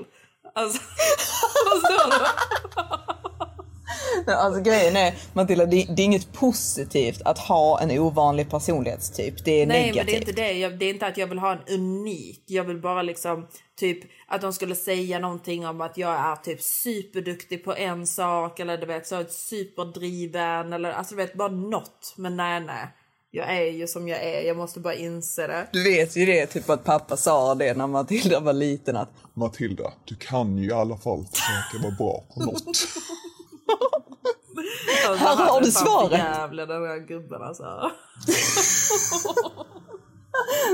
[0.56, 0.80] Alltså,
[1.82, 2.26] förstår du?
[4.28, 9.46] Nej, Alltså grejen är Matilda, det, det är inget positivt att ha en ovanlig personlighetstyp.
[9.46, 9.96] Det är Nej negativt.
[9.96, 10.52] men det är inte det.
[10.60, 12.44] Jag, det är inte att jag vill ha en unik.
[12.46, 13.48] Jag vill bara liksom
[13.80, 18.60] typ att de skulle säga någonting om att jag är typ superduktig på en sak
[18.60, 22.14] eller du vet så superdriven eller alltså du vet bara något.
[22.18, 22.88] Men nej nej.
[23.34, 24.42] Jag är ju som jag är.
[24.42, 25.68] Jag måste bara inse det.
[25.72, 29.94] Du vet ju det, typ att pappa sa det när Matilda var liten att Matilda,
[30.06, 32.64] du kan ju i alla fall försöka vara bra på något.
[35.08, 36.10] Alltså, Här har du svaret.
[36.10, 37.64] för jävla den här gubben alltså.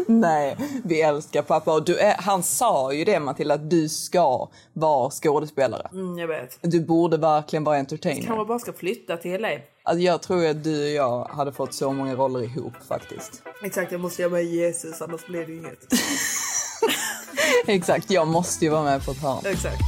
[0.08, 1.74] nej, vi älskar pappa.
[1.74, 5.90] Och du är, han sa ju det Matilda, att du ska vara skådespelare.
[5.92, 6.60] Mm, jag vet.
[6.62, 8.24] Du borde verkligen vara entertainer.
[8.28, 9.50] Kanske bara ska flytta till LA.
[9.84, 13.42] Alltså, jag tror att du och jag hade fått så många roller ihop faktiskt.
[13.64, 15.80] Exakt, jag måste göra med Jesus annars blir det inget.
[17.68, 19.42] Exakt, jag måste ju vara med på ett hörn.
[19.46, 19.82] Exakt.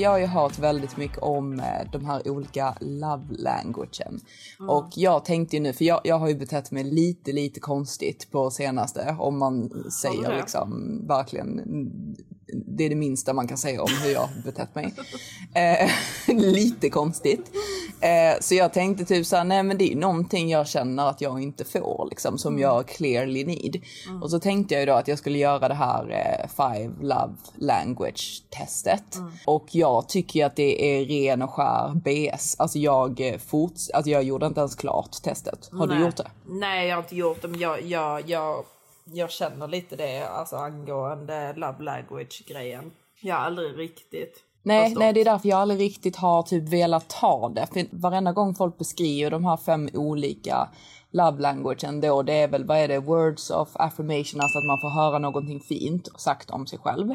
[0.00, 4.20] Jag har ju hört väldigt mycket om eh, de här olika love languagen.
[4.68, 8.30] Och jag tänkte ju nu, för jag, jag har ju betett mig lite, lite konstigt
[8.30, 9.16] på senaste.
[9.18, 9.70] Om man
[10.02, 12.16] säger liksom verkligen mm,
[12.52, 14.94] det är det minsta man kan säga om hur jag betett mig.
[15.54, 15.90] Eh,
[16.36, 17.50] lite konstigt.
[18.00, 21.42] Eh, så jag tänkte typ såhär, nej men det är någonting jag känner att jag
[21.42, 22.62] inte får liksom som Mm.
[22.62, 23.80] jag clearly need.
[24.08, 24.22] Mm.
[24.22, 27.34] Och så tänkte jag ju då att jag skulle göra det här eh, five love
[27.58, 29.14] language testet.
[29.16, 29.32] Mm.
[29.46, 32.56] Och jag tycker att det är ren och skär BS.
[32.58, 35.68] Alltså jag eh, forts- alltså jag gjorde inte ens klart testet.
[35.72, 35.96] Har Nej.
[35.98, 36.30] du gjort det?
[36.46, 38.64] Nej, jag har inte gjort det, men jag, jag, jag,
[39.04, 42.92] jag känner lite det alltså, angående love language-grejen.
[43.20, 44.98] Jag har aldrig riktigt Nej, förstått.
[45.00, 47.66] nej, det är därför jag aldrig riktigt har typ velat ta det.
[47.72, 50.68] För varenda gång folk beskriver de här fem olika
[51.10, 54.80] love languagen då, det är väl, vad är det, words of affirmation, alltså att man
[54.80, 57.10] får höra någonting fint sagt om sig själv.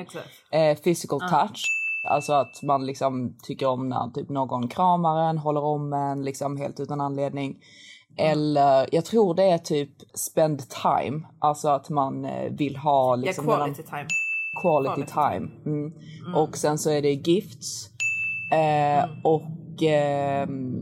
[0.51, 1.29] Eh, physical Ah.
[1.47, 1.65] touch,
[2.09, 6.57] alltså att man liksom tycker om när typ någon kramar en, håller om en, liksom
[6.57, 7.57] helt utan anledning.
[8.17, 13.45] Eller jag tror det är typ spend time, alltså att man eh, vill ha liksom
[13.49, 14.07] ja, quality time.
[14.61, 15.51] quality, Quality time.
[15.65, 15.93] Mm.
[16.25, 16.35] Mm.
[16.35, 17.89] Och sen så är det gifts.
[18.51, 20.81] Eh, Och ehm,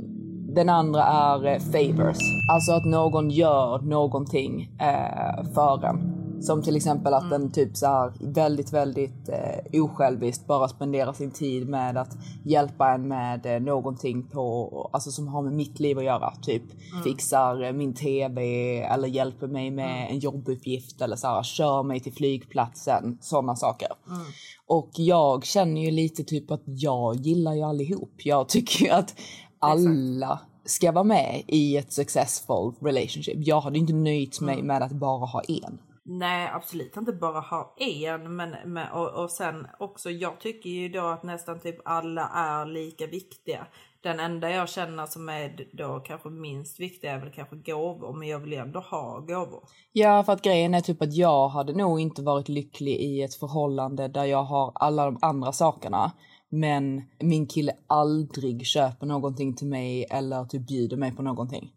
[0.56, 2.18] den andra är eh, favors.
[2.52, 6.13] Alltså att någon gör någonting eh, för en.
[6.46, 11.32] Som till exempel att den typ så här väldigt, väldigt eh, osjälviskt bara spenderar sin
[11.32, 15.98] tid med att hjälpa en med eh, någonting på, alltså som har med mitt liv
[15.98, 16.34] att göra.
[16.42, 17.04] Typ Mm.
[17.04, 18.42] fixar eh, min TV
[18.82, 23.18] eller hjälper mig med en jobbuppgift eller så här, kör mig till flygplatsen.
[23.22, 23.88] Sådana saker.
[24.08, 24.22] Mm.
[24.68, 28.14] Och jag känner ju lite typ att jag gillar ju allihop.
[28.18, 29.16] Jag tycker ju att
[29.60, 33.38] alla ska vara med i ett successful relationship.
[33.48, 34.68] Jag hade inte nöjt mig Mm.
[34.68, 35.78] med att bara ha en.
[36.06, 38.36] Nej, absolut inte bara ha en.
[38.36, 42.66] Men, men, och, och sen också, jag tycker ju då att nästan typ alla är
[42.66, 43.68] lika viktiga.
[44.02, 48.14] Den enda jag känner som är då kanske minst viktig är väl kanske gåvor.
[48.14, 49.64] Men jag vill ändå ha gåvor.
[49.92, 53.36] Ja, för att grejen är typ att jag hade nog inte varit lycklig i ett
[53.36, 56.12] förhållande där jag har alla de andra sakerna.
[56.50, 61.72] Men min kille aldrig köper någonting till mig eller typ bjuder mig på någonting.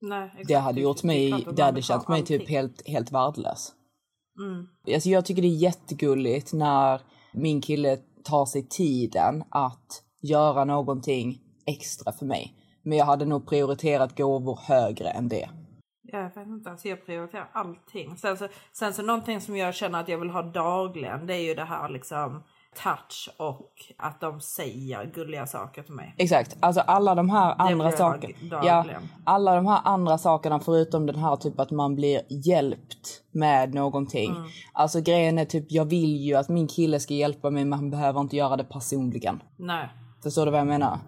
[0.00, 0.44] Nej.
[0.48, 3.72] Det hade gjort mig, det hade känt mig typ helt, helt värdelös.
[4.38, 4.66] Mm.
[4.94, 7.00] Alltså jag tycker det är jättegulligt när
[7.32, 12.54] min kille tar sig tiden att göra någonting extra för mig.
[12.82, 15.50] Men jag hade nog prioriterat gåvor högre än det.
[16.02, 18.16] Jag vet inte, alltså jag prioriterar allting.
[18.16, 21.42] Sen så, sen så någonting som jag känner att jag vill ha dagligen, det är
[21.42, 22.42] ju det här liksom
[22.76, 26.14] touch och att de säger gulliga saker till mig.
[26.18, 28.34] Exakt, alltså alla de här andra sakerna.
[28.64, 28.84] Ja,
[29.24, 34.30] alla de här andra sakerna förutom den här typ att man blir hjälpt med någonting.
[34.30, 34.48] Mm.
[34.72, 37.90] Alltså grejen är typ, jag vill ju att min kille ska hjälpa mig men han
[37.90, 39.42] behöver inte göra det personligen.
[39.56, 39.88] Nej,
[40.22, 40.98] Förstår du vad jag menar?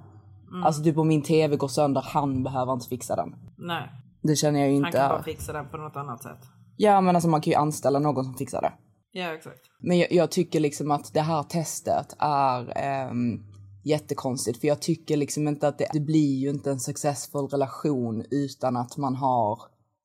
[0.50, 0.64] Mm.
[0.64, 3.34] Alltså typ om min tv går sönder, han behöver inte fixa den.
[3.56, 3.88] nej.
[4.24, 5.08] Det känner jag ju Han inte kan är.
[5.14, 6.38] bara fixa den på något annat sätt.
[6.76, 8.72] Ja men alltså man kan ju anställa någon som fixar det.
[9.12, 9.60] Ja, exakt.
[9.80, 13.40] Men jag, jag tycker liksom att det här testet är ehm,
[13.84, 14.60] jättekonstigt.
[14.60, 18.76] För jag tycker liksom inte att det, det blir ju inte en successful relation utan
[18.76, 19.58] att man har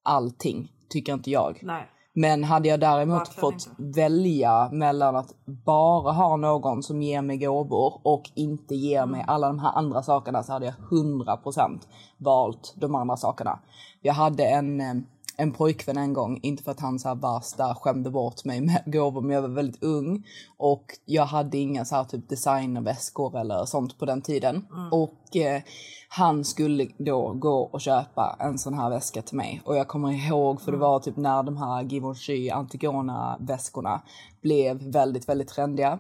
[0.04, 0.72] allting.
[0.90, 1.60] Tycker inte jag.
[1.64, 1.88] Nej.
[2.14, 5.34] Men hade jag däremot Verkligen fått välja mellan att
[5.66, 9.30] bara ha någon som ger mig gåvor och inte ger mig Mm.
[9.30, 11.80] alla de här andra sakerna så hade jag 100%
[12.18, 13.60] valt de andra sakerna.
[14.02, 14.94] Jag hade en, eh,
[15.38, 18.84] en pojkvän en gång, inte för att han så här värsta skämde bort mig med
[18.86, 20.26] gåvor men jag var väldigt ung
[20.58, 24.66] och jag hade inga så här typ designväskor eller sånt på den tiden.
[24.72, 24.94] Mm.
[24.94, 25.62] Och eh,
[26.10, 29.62] han skulle då gå och köpa en sån här väska till mig.
[29.66, 34.02] Och jag kommer ihåg, för det var typ när de här Givenchy Antigona väskorna
[34.42, 36.00] blev väldigt, väldigt trendiga.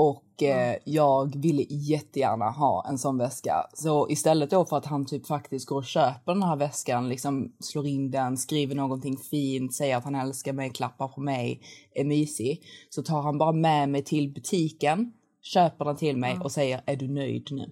[0.00, 3.66] Och eh, jag ville jättegärna ha en sån väska.
[3.74, 7.52] Så istället då för att han typ faktiskt går och köper den här väskan, liksom
[7.60, 11.62] slår in den, skriver någonting fint, säger att han älskar mig, klappar på mig,
[11.94, 12.62] är mysig.
[12.90, 16.96] Så tar han bara med mig till butiken, köper den till mig och säger är
[16.96, 17.70] du nöjd nu?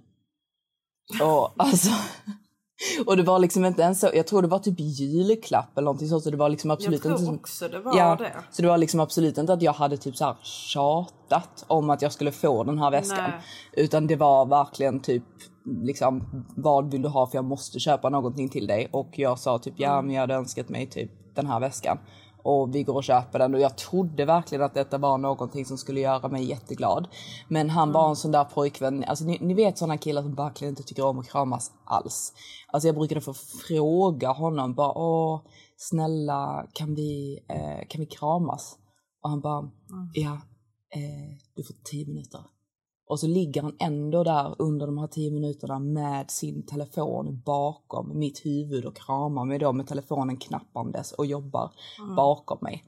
[1.23, 1.91] Och alltså...
[3.07, 6.09] Och det var liksom inte ens så, jag tror det var typ julklapp eller någonting
[6.09, 7.19] så, så det var liksom absolut Jag inte...
[7.19, 8.33] tror som- också det var ja, det.
[8.51, 12.03] Så det var liksom absolut inte att jag hade typ så här tjatat om att
[12.03, 13.31] jag skulle få den här väskan.
[13.31, 13.41] Nej.
[13.85, 15.23] Utan det var verkligen typ
[15.83, 18.89] liksom vad vill du ha för jag måste köpa någonting till dig.
[18.93, 20.07] Och jag sa typ ja Mm.
[20.07, 21.99] men jag hade önskat mig typ den här väskan.
[22.43, 25.79] Och vi går och köper den och jag trodde verkligen att detta var någonting som
[25.79, 27.09] skulle göra mig jätteglad.
[27.49, 30.73] Men han var en sån där pojkvän, alltså ni, ni vet såna killar som verkligen
[30.73, 32.33] inte tycker om att kramas alls.
[32.73, 35.41] Alltså jag brukade få fråga honom bara åh
[35.77, 38.79] snälla kan vi, eh, kan vi kramas?
[39.23, 39.71] Och han bara
[40.15, 40.33] ja,
[40.91, 42.41] eh, du får tio minuter.
[43.09, 48.19] Och så ligger han ändå där under de här tio minuterna med sin telefon bakom
[48.19, 51.71] mitt huvud och kramar mig då med telefonen knappandes och jobbar
[52.03, 52.17] Mm.
[52.17, 52.85] bakom mig.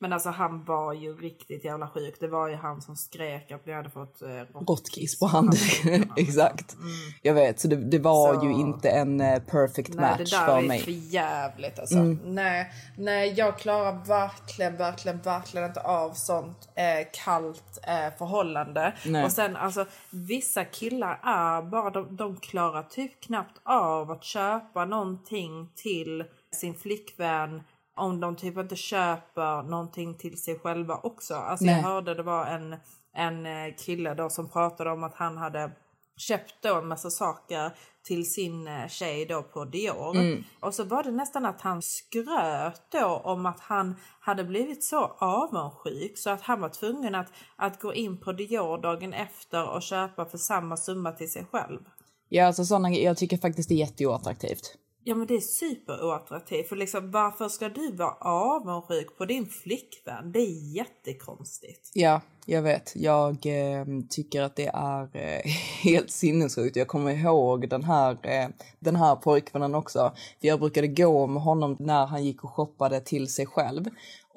[0.00, 2.14] Men alltså han var ju riktigt jävla sjuk.
[2.20, 4.28] Det var ju han som skrek att vi hade fått eh,
[4.68, 5.82] Råttkiss på handduk.
[6.16, 6.76] Exakt.
[7.22, 10.36] Jag vet, så det, det var Så- ju inte en eh, perfect Nej, match det
[10.36, 10.80] där för är mig.
[10.80, 11.96] för jävligt alltså.
[11.96, 12.18] Mm.
[12.24, 18.94] Nej, nej, jag klarar verkligen, verkligen, verkligen inte av sånt eh, kallt eh, förhållande.
[19.06, 19.24] Nej.
[19.24, 24.84] Och sen alltså, vissa killar är bara, de, de klarar typ knappt av att köpa
[24.84, 27.62] någonting till sin flickvän
[27.98, 31.34] om de typ inte köper någonting till sig själva också.
[31.34, 31.82] Alltså jag Nej.
[31.82, 32.76] hörde det var en,
[33.14, 35.70] en eh, kille då som pratade om att han hade
[36.16, 37.70] köpt då en massa saker
[38.02, 40.16] till sin eh, tjej då på Dior.
[40.16, 40.44] Mm.
[40.60, 45.04] Och så var det nästan att han skröt då om att han hade blivit så
[45.18, 49.82] avundsjuk så att han var tvungen att, att gå in på Dior dagen efter och
[49.82, 51.80] köpa för samma summa till sig själv.
[52.28, 54.76] Ja, alltså såna, jag tycker faktiskt det är jätteoattraktivt.
[55.08, 60.32] Ja men det är superoattraktivt för liksom varför ska du vara avundsjuk på din flickvän?
[60.32, 61.90] Det är jättekonstigt.
[61.94, 62.92] Ja, jag vet.
[62.96, 65.50] Jag eh, tycker att det är eh,
[65.82, 66.76] helt sinnessjukt.
[66.76, 70.12] Jag kommer ihåg den här, eh, den här pojkvännen också.
[70.40, 73.84] För jag brukade gå med honom när han gick och shoppade till sig själv.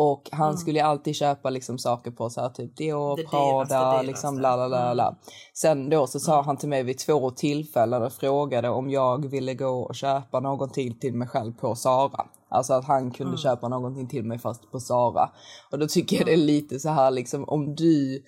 [0.04, 0.58] Och han Mm.
[0.58, 4.04] skulle alltid köpa liksom saker på så här typ Dior, Det Prada, dyraste.
[4.08, 5.16] liksom la la la la.
[5.54, 9.54] Sen då så sa han till mig vid två tillfällen och frågade om jag ville
[9.54, 12.26] gå och köpa någonting till mig själv på Zara.
[12.50, 13.38] Alltså att han kunde Mm.
[13.38, 15.30] köpa någonting till mig fast på Zara.
[15.72, 18.24] Och då tycker jag det är lite så här liksom om du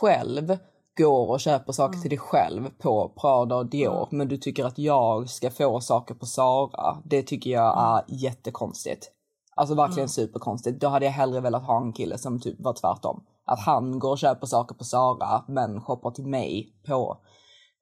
[0.00, 0.56] själv
[0.98, 4.78] går och köper saker till dig själv på Prada och Dior men du tycker att
[4.78, 6.96] jag ska få saker på Zara.
[7.04, 9.10] Det tycker jag är jättekonstigt.
[9.54, 10.80] Alltså verkligen superkonstigt.
[10.80, 13.24] Då hade jag hellre velat ha en kille som typ var tvärtom.
[13.44, 17.18] Att han går och köper saker på Zara men shoppar till mig på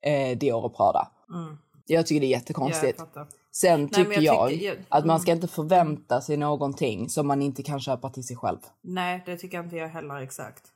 [0.07, 1.09] eh, Dior och Prada.
[1.35, 1.59] Mm.
[1.87, 2.99] Jag tycker det är Ja, jättekonstigt.
[2.99, 3.27] jag fattar.
[3.53, 5.21] Sen tycker men jag, tycker- jag- att man mm.
[5.21, 8.59] ska inte förvänta sig någonting som man inte kan köpa till sig själv.
[8.83, 10.72] Nej, det tycker inte jag heller exakt.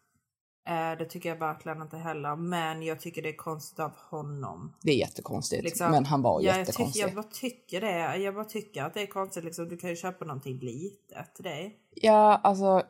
[0.66, 2.37] Eh, det tycker jag verkligen inte heller.
[2.37, 4.74] Men jag tycker det är konstigt av honom.
[4.83, 5.64] Det är jättekonstigt.
[5.64, 7.02] Liksom, men han var ja, jag, jättekonstig.
[7.02, 8.16] tycker, jag bara tycker det.
[8.16, 9.44] Jag bara tycker att det är konstigt.
[9.44, 11.76] Liksom, du kan ju köpa någonting litet till dig.
[11.94, 12.83] Ja, alltså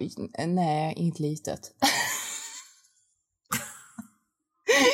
[0.46, 1.72] nej, inte litet.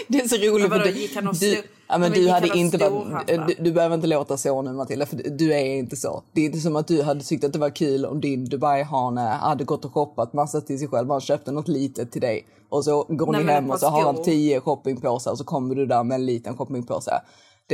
[0.08, 0.70] det är så roligt.
[0.70, 3.46] Vadå, gick han du, ja, men du hade inte varit, storhandla?
[3.46, 6.22] du, du behöver inte låta så nu Matilda, för du, är inte så.
[6.32, 9.28] Det är inte som att du hade tyckt att det var kul om din Dubai-hane
[9.28, 11.10] hade gått och shoppat massa till sig själv.
[11.10, 14.02] Han köpte något litet till dig och så går Nej, ni hem och så har
[14.02, 17.22] han tio shoppingpåsar och så kommer du där med en liten shoppingpåse.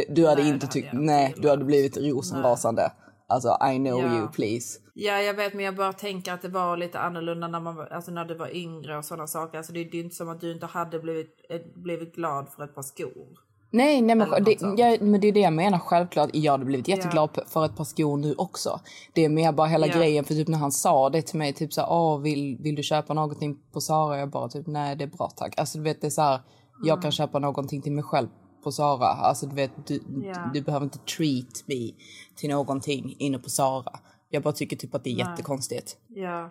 [0.09, 2.93] Du hade Nej, inte tyckt, nej, du hade blivit rosenrasande.
[3.29, 4.15] Alltså I know Ja.
[4.19, 4.79] you please.
[4.95, 8.11] Ja, jag vet, men jag bara tänker att det var lite annorlunda när man alltså
[8.11, 9.59] när du var yngre och sådana saker.
[9.59, 12.75] Alltså det, är inte som att du inte hade blivit, eh, blivit glad för ett
[12.75, 13.49] par skor.
[13.71, 15.79] Nej, nej men, det, ja, men det är det jag menar.
[15.79, 18.81] Självklart, jag hade blivit jätteglad p- för ett par skor nu också.
[19.13, 19.95] Det är mer bara hela Ja.
[19.97, 22.83] grejen, för typ när han sa det till mig, typ så åh, vill, vill du
[22.83, 24.19] köpa någonting på Zara?
[24.19, 25.55] Jag bara typ, nej det är bra tack.
[25.59, 26.41] Alltså du vet, det är så här,
[26.85, 27.03] jag Mm.
[27.03, 28.29] kan köpa någonting till mig själv
[28.63, 29.07] på Zara.
[29.07, 30.51] Alltså du vet, du, Ja.
[30.55, 31.91] du behöver inte treat me
[32.37, 33.99] till någonting inne på Zara.
[34.31, 35.27] Jag bara tycker typ att det är Nej.
[35.31, 35.97] jättekonstigt.
[36.09, 36.51] Ja.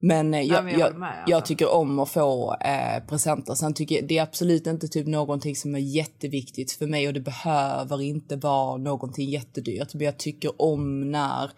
[0.00, 1.48] Men, eh, jag, men jag jag, med, jag alltså.
[1.48, 3.54] tycker om att få eh, presenter.
[3.54, 7.14] Sen tycker jag, det är absolut inte typ någonting som är jätteviktigt för mig och
[7.14, 9.94] det behöver inte vara någonting jättedyrt.
[9.94, 11.50] Men jag tycker om när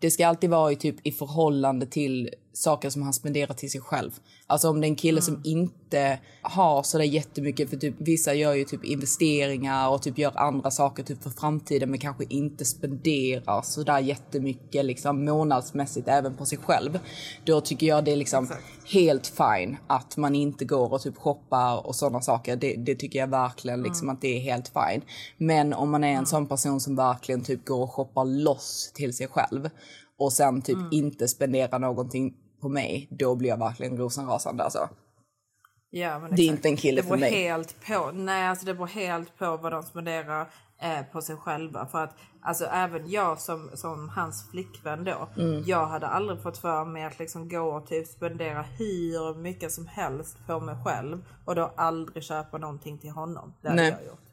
[0.00, 3.80] det ska alltid vara i, typ, i förhållande till saker som han spenderar till sig
[3.80, 4.10] själv.
[4.46, 8.54] Alltså om det är en kille som inte har sådär jättemycket, för typ vissa gör
[8.54, 13.62] ju typ investeringar och typ gör andra saker typ för framtiden men kanske inte spenderar
[13.62, 16.98] sådär jättemycket liksom månadsmässigt även på sig själv.
[17.44, 18.48] Då tycker jag det är liksom
[18.92, 22.56] helt fine att man inte går och typ shoppar och sådana saker.
[22.56, 25.02] Det, det tycker jag verkligen liksom att det är helt fine.
[25.38, 29.16] Men om man är en sån person som verkligen typ går och shoppar loss till
[29.16, 29.70] sig själv
[30.20, 34.88] och sen typ inte spenderar någonting på mig, då blir jag verkligen rosenrasande alltså.
[35.90, 37.30] Ja, men Det är inte en kille för mig.
[37.34, 40.50] Helt på, nej, alltså det beror helt på vad de spenderar
[40.82, 41.86] eh, på sig själva.
[41.86, 45.62] För att alltså, även jag som, som hans flickvän då, Mm.
[45.66, 49.86] jag hade aldrig fått för mig att liksom gå och typ spendera hur mycket som
[49.86, 53.54] helst på mig själv och då aldrig köpa någonting till honom.
[53.62, 53.90] Det hade Nej.
[53.98, 54.29] jag gjort.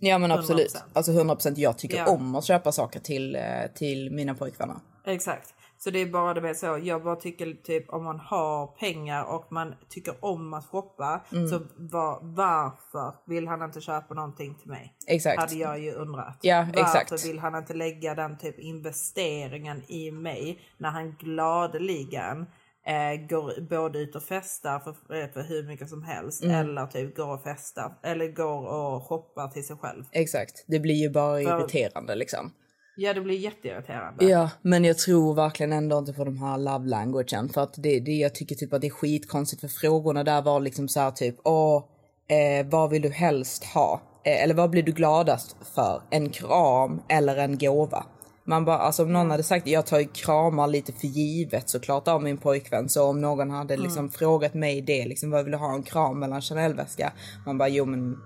[0.00, 0.74] Ja men absolut.
[0.74, 0.82] 100%.
[0.92, 2.10] Alltså 100% jag tycker Ja.
[2.10, 3.42] om att köpa saker till, eh,
[3.74, 4.76] till mina pojkvänner.
[5.04, 5.54] Exakt.
[5.78, 6.80] Så det är bara det med så.
[6.82, 11.20] Jag bara tycker typ om man har pengar och man tycker om att shoppa.
[11.32, 11.48] Mm.
[11.48, 14.94] Så var, varför vill han inte köpa någonting till mig?
[15.06, 15.40] Exakt.
[15.40, 16.38] Hade jag ju undrat.
[16.40, 17.26] Ja, varför exakt.
[17.26, 22.46] vill han inte lägga den typ investeringen i mig när han gladeligen
[22.86, 24.90] eh, går både ut och festar för,
[25.22, 26.56] eh, för hur mycket som helst Mm.
[26.56, 30.04] eller typ går och festar eller går och shoppar till sig själv.
[30.12, 30.64] Exakt.
[30.66, 32.52] Det blir ju bara För- irriterande liksom.
[32.96, 34.24] Ja, det blir jätteirriterande.
[34.24, 38.00] Ja, men jag tror verkligen ändå inte på de här love languagen för att det,
[38.00, 41.10] det jag tycker typ att det är skitkonstigt för frågorna där var liksom så här
[41.10, 41.84] typ åh,
[42.28, 44.00] eh, vad vill du helst ha?
[44.24, 46.02] Eh, eller vad blir du gladast för?
[46.10, 48.04] En kram eller en gåva?
[48.44, 52.08] Man bara, alltså om någon hade sagt jag tar ju kramar lite för givet såklart
[52.08, 52.88] av min pojkvän.
[52.88, 54.10] Så om någon hade liksom Mm.
[54.10, 57.12] frågat mig det, liksom vad vill du ha en kram eller en Chanel-väska?
[57.46, 58.16] Man bara, jo men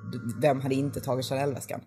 [0.40, 1.80] vem hade inte tagit Chanel-väskan?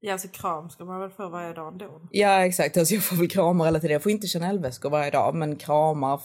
[0.00, 2.00] Ja, alltså kram ska man väl få varje dag ändå.
[2.10, 3.92] Ja exakt, alltså jag får väl kramar hela tiden.
[3.92, 6.20] Jag får inte Chanel-väskor varje dag men kramar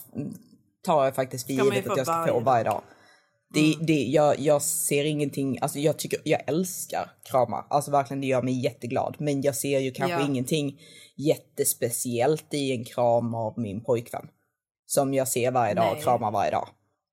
[0.85, 2.45] tar jag faktiskt för givet att jag ska varje få dag.
[2.45, 2.81] varje dag.
[3.53, 7.65] Det, det, jag, jag ser ingenting, alltså jag tycker, jag älskar kramar.
[7.69, 9.15] Alltså verkligen det gör mig jätteglad.
[9.19, 10.25] Men jag ser ju kanske Ja.
[10.25, 10.79] ingenting
[11.15, 14.27] jättespeciellt i en kram av min pojkvän.
[14.85, 16.03] Som jag ser varje dag och Nej.
[16.03, 16.67] kramar varje dag.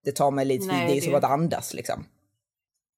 [0.04, 2.04] Det tar mig lite, Nej, det är som att andas liksom.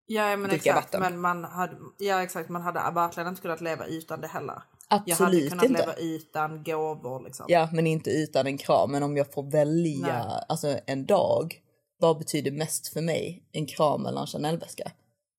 [0.06, 1.00] Ja men exakt, vatten.
[1.00, 4.62] men man hade, ja exakt, man hade verkligen inte kunnat leva utan det heller.
[4.88, 5.80] jag hade Absolut kunnat inte.
[5.80, 7.46] leva utan gåvor liksom.
[7.48, 8.92] Ja, men inte utan en kram.
[8.92, 10.44] Men om jag får välja Nej.
[10.48, 11.54] alltså, en dag,
[12.02, 13.42] vad betyder mest för mig?
[13.52, 14.92] En kram eller en Chanel-väska?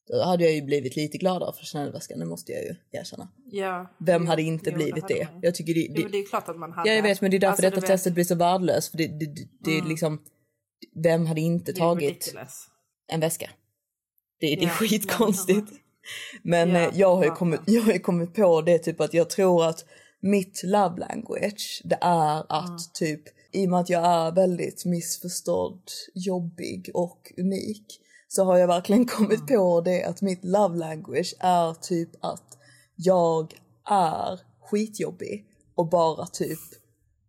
[0.07, 3.28] Då hade jag ju blivit lite gladare för Chanel-väskan, det måste jag ju erkänna.
[3.51, 5.14] Ja, Vem jo, hade inte jo, blivit det?
[5.14, 5.26] ju.
[5.41, 6.89] Jag tycker det, Jo, det, men det är klart att man hade.
[6.89, 8.91] Ja, jag vet, men det är därför Alltså, detta vet- testet blir så värdelöst.
[8.91, 9.89] För det, det, det, det är Mm.
[9.89, 10.22] liksom,
[11.03, 12.34] vem hade inte Det tagit
[13.07, 13.49] en väska?
[14.39, 15.72] Det, det är Ja, skitkonstigt.
[16.41, 19.30] Men Ja, eh, jag har ju kommit, jag har kommit på det typ att jag
[19.30, 19.86] tror att
[20.22, 22.78] mitt love language det är att Mm.
[22.93, 23.22] typ
[23.53, 25.81] i och med att jag är väldigt missförstådd,
[26.13, 29.47] jobbig och unik så har jag verkligen kommit Mm.
[29.57, 32.57] på det att mitt love language är typ att
[32.95, 33.53] jag
[33.89, 34.39] är
[34.69, 35.45] skitjobbig
[35.75, 36.59] och bara typ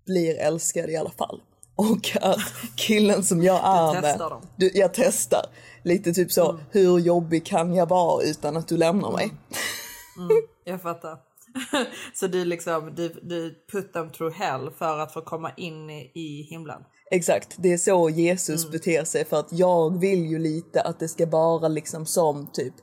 [0.06, 1.42] blir älskad i alla fall.
[1.76, 2.38] Och att
[2.76, 5.46] killen som jag är testar med, du, jag testar.
[5.82, 6.62] Lite typ så, Mm.
[6.70, 9.24] hur jobbig kan jag vara utan att du lämnar mig?
[10.18, 11.18] Mm, jag fattar.
[12.14, 16.10] så du liksom, du, du put them through hell för att få komma in i,
[16.14, 16.82] i himlen.
[17.10, 18.72] Exakt, det är så Jesus Mm.
[18.72, 22.74] beter sig för att jag vill ju lite att det ska vara liksom som typ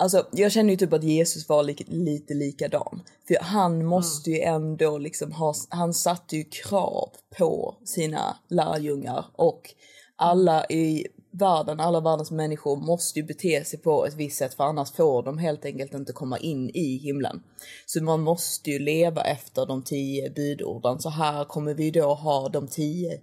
[0.00, 3.02] Alltså jag känner ju typ att Jesus var lite, lite likadan.
[3.28, 9.74] För han måste ju ändå liksom ha, han satte ju krav på sina lärjungar och
[10.16, 14.64] alla i världen, alla världens människor måste ju bete sig på ett visst sätt för
[14.64, 17.42] annars får de helt enkelt inte komma in i himlen.
[17.86, 20.98] Så man måste ju leva efter de tio budorden.
[21.00, 23.20] Så här kommer vi då ha de tio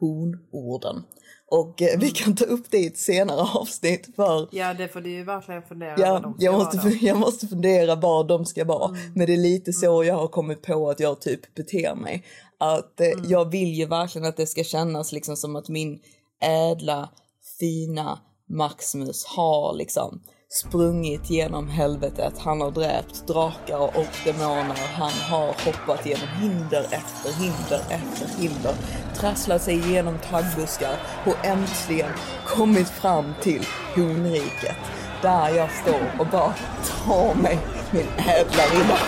[0.00, 1.02] honorden.
[1.50, 5.00] Och eh, vi kan ta upp det i ett senare avsnitt för Ja, det får
[5.00, 8.64] du ju verkligen fundera Ja, de jag måste, vara jag måste fundera vad de ska
[8.64, 8.88] vara.
[8.88, 9.12] Mm.
[9.14, 12.24] Men det är lite så jag har kommit på att jag typ beter mig.
[12.58, 13.24] Att eh, Mm.
[13.28, 16.00] jag vill ju verkligen att det ska kännas liksom som att min
[16.42, 17.08] ädla,
[17.60, 22.38] fina Maximus har liksom sprungit genom helvetet.
[22.38, 24.76] Han har dräpt drakar och demoner.
[24.94, 28.74] Han har hoppat genom hinder efter hinder efter hinder.
[29.14, 30.96] Trasslat sig igenom taggbuskar
[31.26, 32.10] och äntligen
[32.46, 34.76] kommit fram till honriket.
[35.22, 36.54] Där jag står och bara
[37.04, 37.58] tar mig
[37.92, 38.98] min ädla riddare.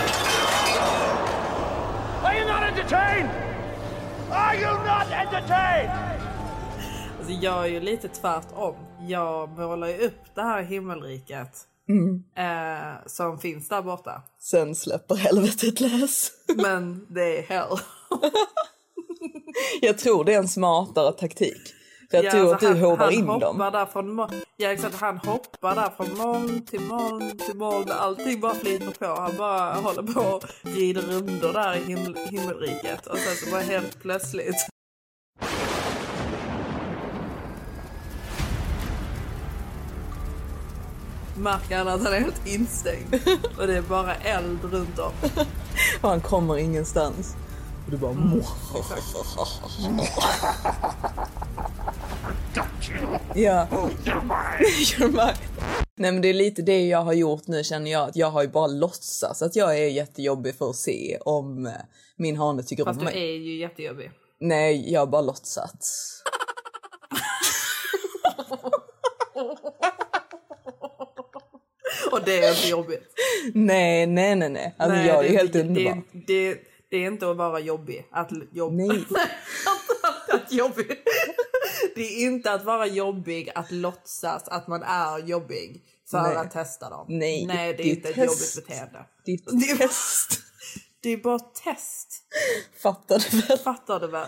[2.23, 3.29] Are you not entertained?
[4.31, 6.18] Are you not entertained?
[7.29, 8.75] Alltså jag är ju lite tvärtom.
[9.07, 12.23] Jag målar ju upp det här himmelriket Mm.
[12.37, 14.21] eh, som finns där borta.
[14.39, 16.31] Sen släpper helvetet lös.
[16.55, 17.77] Men det är hell.
[19.81, 21.61] Jag tror det är en smartare taktik.
[22.11, 23.57] För jag Ja, tror alltså att du han, hovar han in hoppar dem.
[23.73, 27.91] Där från, ja exakt, han hoppar där från moln till moln till moln.
[27.91, 29.21] Allting bara flyter på.
[29.21, 33.07] Han bara håller på och rider rundor där i him- himmelriket.
[33.07, 34.68] Och sen så bara helt plötsligt.
[41.39, 43.15] Märker han att han är helt instängd.
[43.57, 45.11] Och det är bara eld runt om.
[46.01, 47.35] Och han kommer ingenstans.
[47.85, 48.11] Och du bara...
[48.11, 48.41] Mm,
[53.35, 53.67] Ja.
[54.59, 55.33] You're mine.
[55.95, 58.09] Nej men det är lite det jag har gjort nu känner jag.
[58.09, 61.73] Att jag har ju bara låtsats att jag är jättejobbig för att se om eh,
[62.15, 63.23] min hane tycker Fast om du mig.
[63.23, 64.11] är ju jättejobbig.
[64.39, 66.18] Nej, jag har bara låtsats.
[72.13, 73.03] Och det är inte jobbigt.
[73.53, 74.75] Nej, nej, nej, nej.
[74.79, 76.03] Alltså Nej, jag det är helt inte- underbar.
[76.11, 78.07] Det, det, det är inte att vara jobbig.
[78.11, 78.73] Att jobb...
[78.73, 78.87] Nej.
[80.33, 80.87] att jobbig.
[81.95, 85.81] Det är inte att vara jobbig att låtsas att man är jobbig
[86.11, 86.35] för Nej.
[86.35, 87.05] att testa dem.
[87.09, 88.55] Nej, Nej det är det inte ett test.
[88.57, 89.05] jobbigt beteende.
[89.25, 90.39] Det är ett Det är- test.
[91.01, 92.09] Det är bara ett test.
[92.83, 93.57] Fattar du väl?
[93.57, 94.27] Fattar du väl?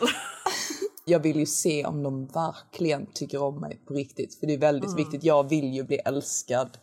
[1.06, 4.40] Jag vill ju se om de verkligen tycker om mig på riktigt.
[4.40, 4.96] För det är väldigt Mm.
[4.98, 5.24] viktigt.
[5.24, 6.78] Jag vill ju bli älskad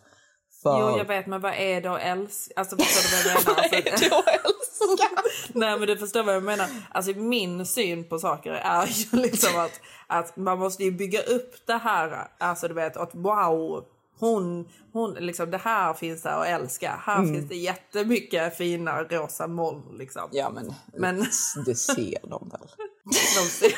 [0.62, 0.80] För...
[0.92, 2.52] Jo jag vet men vad är då älska?
[2.56, 3.70] Alltså förstår du vad jag menar?
[3.70, 5.08] Vad är Alltså, då älska?
[5.52, 6.66] Nej men du förstår vad jag menar.
[6.90, 11.66] Alltså min syn på saker är ju liksom att, att man måste ju bygga upp
[11.66, 12.28] det här.
[12.38, 13.84] Alltså du vet att wow.
[14.20, 17.00] Hon, hon, liksom det här finns där att älska.
[17.04, 17.34] Här Mm.
[17.34, 20.28] finns det jättemycket fina rosa moln liksom.
[20.32, 21.26] Ja men, Men-
[21.66, 22.68] det ser de väl?
[23.04, 23.72] De ser,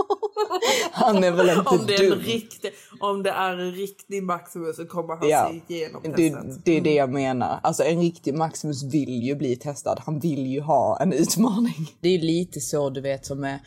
[0.92, 2.18] Han är väl inte om, det är en dum?
[2.18, 2.70] riktig,
[3.00, 6.64] om det är en riktig Maximus så kommer han Ja, se igenom det, testet.
[6.64, 7.60] det är det jag menar.
[7.62, 10.00] Alltså en riktig Maximus vill ju bli testad.
[10.06, 11.96] Han vill ju ha en utmaning.
[12.00, 13.58] Det är ju lite så du vet som med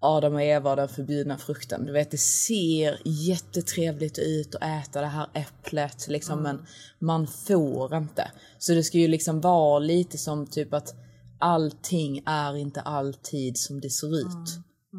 [0.00, 1.84] Adam och Eva och den förbjudna frukten.
[1.86, 6.66] Du vet det ser jättetrevligt ut att äta det här äpplet liksom men
[6.98, 8.30] man får inte.
[8.58, 10.94] Så det ska ju liksom vara lite som typ att
[11.38, 14.48] allting är inte alltid som det ser ut.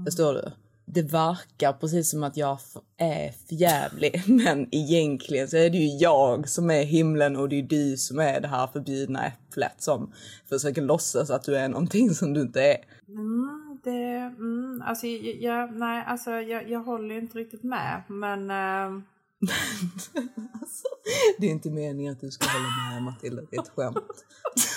[0.05, 0.51] Förstår du?
[0.85, 2.59] Det verkar precis som att jag
[2.97, 7.63] är förjävlig men egentligen så är det ju jag som är himlen och det är
[7.63, 10.13] du som är det här förbjudna äpplet som
[10.49, 12.77] försöker låtsas att du är någonting som du inte är.
[13.07, 18.03] Mm, det, mm, alltså, jag, nej, alltså, jag, jag håller inte riktigt med.
[18.07, 19.01] Men eh,
[21.39, 23.97] Det är inte meningen att du ska hålla med Matilda, det är ett skämt.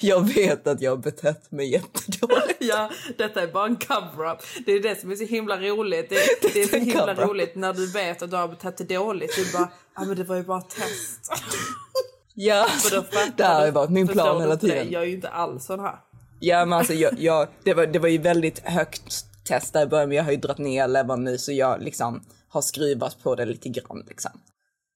[0.08, 2.56] Jag vet att jag har betett mig jättedåligt.
[2.58, 4.38] ja, detta är bara en cover-up.
[4.66, 6.08] Det är det som är så himla roligt.
[6.08, 6.16] Det,
[6.54, 9.36] det är så himla roligt när du vet att du har betett dig dåligt.
[9.36, 11.32] Du bara, ja men det var ju bara ett test.
[12.34, 12.66] Ja,
[13.36, 14.60] det här har ju varit min plan hela det?
[14.60, 14.90] tiden.
[14.90, 15.96] Jag är ju inte alls sån här.
[16.40, 19.86] Ja men alltså jag, jag, det, var, det var ju väldigt högt test där i
[19.86, 23.34] början men jag har ju dragit ner levan nu så jag liksom har skruvat på
[23.34, 24.30] det lite grann liksom.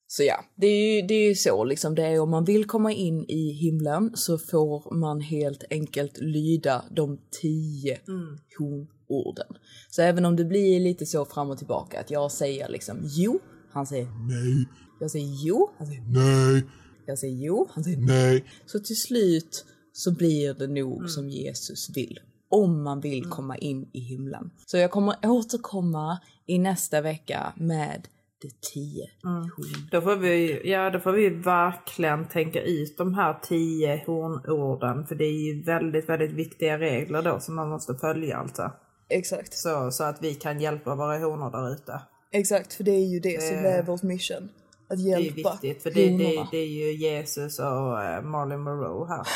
[0.07, 2.65] Så ja, det är ju det är ju så liksom det är om man vill
[2.65, 8.39] komma in i himlen så får man helt enkelt lyda de tio Mm.
[8.59, 9.47] honorden.
[9.91, 13.41] Så även om det blir lite så fram och tillbaka att jag säger liksom jo,
[13.71, 14.69] han säger Nej,
[15.01, 16.65] jag säger jo, han säger nej,
[17.07, 18.45] jag säger jo, han säger nej.
[18.67, 21.09] så till slut så blir det nog Mm.
[21.09, 22.19] som Jesus vill.
[22.49, 24.51] Om man vill komma in i himlen.
[24.67, 28.09] Så jag kommer återkomma i nästa vecka med
[28.49, 29.11] de tio.
[29.25, 29.49] Mm.
[29.91, 35.07] Då får vi, ja, då får vi verkligen tänka ut de här tio hornorden.
[35.07, 38.73] För det är ju väldigt, väldigt viktiga regler då som man måste följa alltså.
[39.09, 39.55] Exakt.
[39.55, 42.01] Så, så att vi kan hjälpa våra honor där ute.
[42.33, 44.49] Exakt, för det är ju det, som Det- är vårt mission.
[44.89, 48.61] Att Det är hjälpa viktigt för det, det, det är ju Jesus och eh, Marilyn
[48.61, 49.27] Monroe här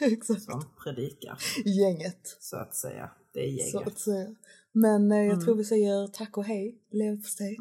[0.12, 0.42] Exakt.
[0.42, 3.10] som predikar Gänget, så att säga.
[3.34, 3.92] Det är så gänget.
[3.92, 4.34] att säga.
[4.72, 5.40] Men eh, jag Mm.
[5.44, 7.56] tror vi säger tack och hej, leverpastej.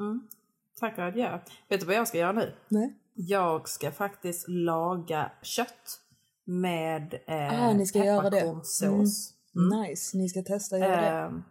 [0.79, 1.39] Tack och adjö.
[1.69, 2.53] Vet du vad jag ska göra nu?
[2.69, 2.95] Nej.
[3.13, 5.99] Jag ska faktiskt laga kött
[6.45, 8.39] med eh, Ah, ni ska göra det.
[8.39, 9.33] pepparkornssås.
[9.55, 9.81] Mm.
[9.81, 11.07] Nice, ni ska testa göra det.
[11.07, 11.43] Ehm,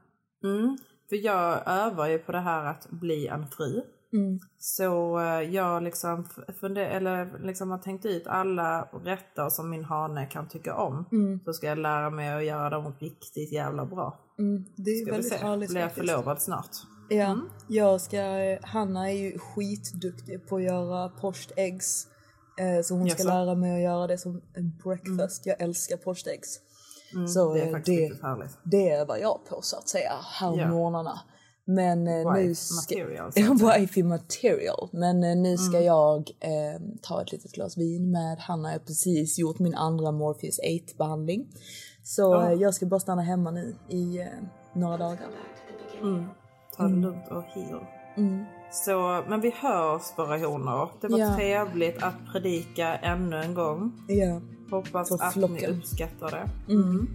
[0.45, 3.83] mm, för jag övar ju på det här att bli en fru.
[4.12, 4.41] Mm.
[4.59, 6.29] Så eh, jag liksom,
[6.61, 11.09] funder, eller liksom har tänkt ut alla rätter som min hane kan tycka om.
[11.12, 11.41] Mm.
[11.45, 14.20] Så ska jag lära mig att göra dem riktigt jävla bra.
[14.39, 16.77] Mm, det är Ska vi väldigt härligt blir jag förlovad snart.
[17.09, 17.37] Ja,
[17.69, 18.19] jag ska,
[18.63, 22.07] Hanna är ju skitduktig på att göra poached eggs.
[22.61, 23.29] Eh, så hon ska Jaså?
[23.29, 25.47] lära mig att göra det som en breakfast.
[25.47, 26.61] Jag älskar poached eggs.
[27.15, 28.59] Mm, så det är eh, faktiskt det, riktigt härligt.
[28.65, 30.69] det övar jag på så att säga här om Ja.
[30.71, 31.21] morgnarna.
[31.65, 32.75] Men eh, nu Wife ska...
[32.97, 33.31] material.
[33.81, 34.89] Wifey material.
[34.93, 35.87] Men nu ska Mm.
[35.87, 38.69] jag eh, ta ett litet glas vin med Hanna.
[38.73, 41.49] Jag har precis gjort min andra Morpheus 8 behandling.
[42.03, 44.27] Så eh, jag ska bara stanna hemma nu i eh,
[44.75, 45.29] några dagar.
[46.03, 46.25] Mm.
[46.77, 47.03] Ta det Mm.
[47.03, 47.87] lugnt och heal.
[48.16, 48.45] Mm.
[48.70, 50.89] Så, men vi hörs våra honor.
[51.01, 51.35] Det var Ja.
[51.37, 53.93] trevligt att predika ännu en gång.
[54.09, 54.41] Ja.
[54.70, 56.72] Hoppas För att ni uppskattar det.
[56.72, 57.09] Mm.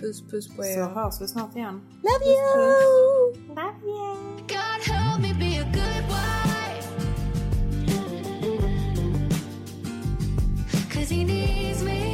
[0.00, 0.74] Puss puss på er.
[0.84, 1.80] Så hörs vi snart igen.
[2.02, 3.34] Love you!
[3.48, 4.16] Love you.
[4.48, 6.90] God help me be a good wife.
[10.94, 12.09] Cause he needs me.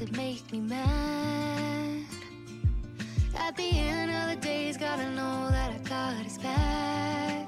[0.00, 2.04] That make me mad.
[3.36, 7.46] At the end of the day, he's gotta know that I got his back.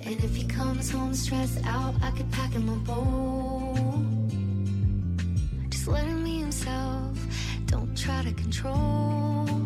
[0.00, 3.74] And if he comes home stressed out, I could pack him a bowl.
[5.70, 7.16] Just let him be himself.
[7.64, 9.65] Don't try to control.